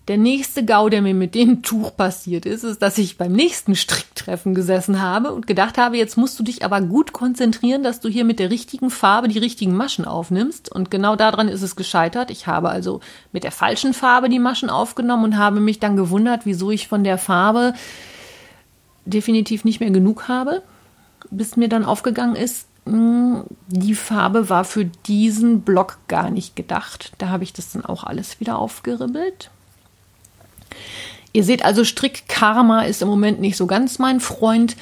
Der 0.07 0.17
nächste 0.17 0.63
Gau, 0.63 0.87
der 0.87 1.01
mir 1.01 1.13
mit 1.13 1.35
dem 1.35 1.63
Tuch 1.63 1.93
passiert 1.97 2.45
ist, 2.45 2.63
ist, 2.63 2.81
dass 2.81 2.97
ich 2.97 3.17
beim 3.17 3.33
nächsten 3.33 3.75
Stricktreffen 3.75 4.55
gesessen 4.55 5.01
habe 5.01 5.33
und 5.33 5.47
gedacht 5.47 5.77
habe, 5.77 5.97
jetzt 5.97 6.15
musst 6.17 6.39
du 6.39 6.43
dich 6.43 6.63
aber 6.63 6.79
gut 6.79 7.11
konzentrieren, 7.11 7.83
dass 7.83 7.99
du 7.99 8.07
hier 8.07 8.23
mit 8.23 8.39
der 8.39 8.49
richtigen 8.49 8.89
Farbe 8.89 9.27
die 9.27 9.37
richtigen 9.37 9.75
Maschen 9.75 10.05
aufnimmst. 10.05 10.71
Und 10.71 10.89
genau 10.89 11.17
daran 11.17 11.49
ist 11.49 11.61
es 11.61 11.75
gescheitert. 11.75 12.31
Ich 12.31 12.47
habe 12.47 12.69
also 12.69 13.01
mit 13.33 13.43
der 13.43 13.51
falschen 13.51 13.93
Farbe 13.93 14.29
die 14.29 14.39
Maschen 14.39 14.69
aufgenommen 14.69 15.25
und 15.25 15.37
habe 15.37 15.59
mich 15.59 15.81
dann 15.81 15.97
gewundert, 15.97 16.45
wieso 16.45 16.71
ich 16.71 16.87
von 16.87 17.03
der 17.03 17.17
Farbe 17.17 17.73
definitiv 19.05 19.65
nicht 19.65 19.81
mehr 19.81 19.91
genug 19.91 20.29
habe, 20.29 20.61
bis 21.31 21.57
mir 21.57 21.67
dann 21.67 21.83
aufgegangen 21.83 22.37
ist, 22.37 22.67
hm, 22.85 23.43
die 23.67 23.95
Farbe 23.95 24.49
war 24.49 24.63
für 24.63 24.85
diesen 24.85 25.63
Block 25.63 25.97
gar 26.07 26.29
nicht 26.29 26.55
gedacht. 26.55 27.11
Da 27.17 27.27
habe 27.27 27.43
ich 27.43 27.51
das 27.51 27.73
dann 27.73 27.83
auch 27.83 28.05
alles 28.05 28.39
wieder 28.39 28.57
aufgeribbelt. 28.57 29.51
Ihr 31.33 31.43
seht 31.43 31.63
also, 31.63 31.83
Strickkarma 31.83 32.83
ist 32.83 33.01
im 33.01 33.07
Moment 33.07 33.39
nicht 33.39 33.57
so 33.57 33.67
ganz 33.67 33.99
mein 33.99 34.19
Freund. 34.19 34.75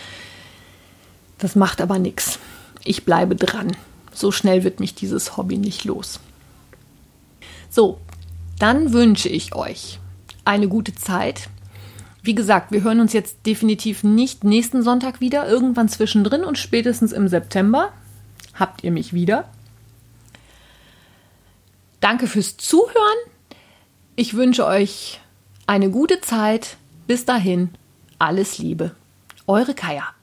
Das 1.37 1.55
macht 1.55 1.81
aber 1.81 1.99
nichts. 1.99 2.39
Ich 2.83 3.03
bleibe 3.03 3.35
dran. 3.35 3.75
So 4.13 4.31
schnell 4.31 4.63
wird 4.63 4.79
mich 4.79 4.95
dieses 4.95 5.35
Hobby 5.35 5.57
nicht 5.57 5.83
los. 5.83 6.19
So, 7.69 7.99
dann 8.59 8.93
wünsche 8.93 9.27
ich 9.27 9.53
euch 9.53 9.99
eine 10.45 10.67
gute 10.67 10.95
Zeit. 10.95 11.49
Wie 12.21 12.35
gesagt, 12.35 12.71
wir 12.71 12.83
hören 12.83 13.01
uns 13.01 13.13
jetzt 13.13 13.45
definitiv 13.45 14.03
nicht 14.03 14.43
nächsten 14.43 14.81
Sonntag 14.81 15.19
wieder, 15.19 15.47
irgendwann 15.47 15.89
zwischendrin 15.89 16.43
und 16.43 16.57
spätestens 16.57 17.11
im 17.11 17.27
September 17.27 17.91
habt 18.53 18.83
ihr 18.83 18.91
mich 18.91 19.13
wieder. 19.13 19.49
Danke 21.99 22.27
fürs 22.27 22.55
Zuhören. 22.57 23.17
Ich 24.15 24.35
wünsche 24.35 24.65
euch 24.65 25.19
eine 25.67 25.89
gute 25.89 26.21
Zeit. 26.21 26.77
Bis 27.07 27.25
dahin. 27.25 27.69
Alles 28.19 28.57
Liebe. 28.59 28.91
Eure 29.47 29.73
Kaya. 29.73 30.13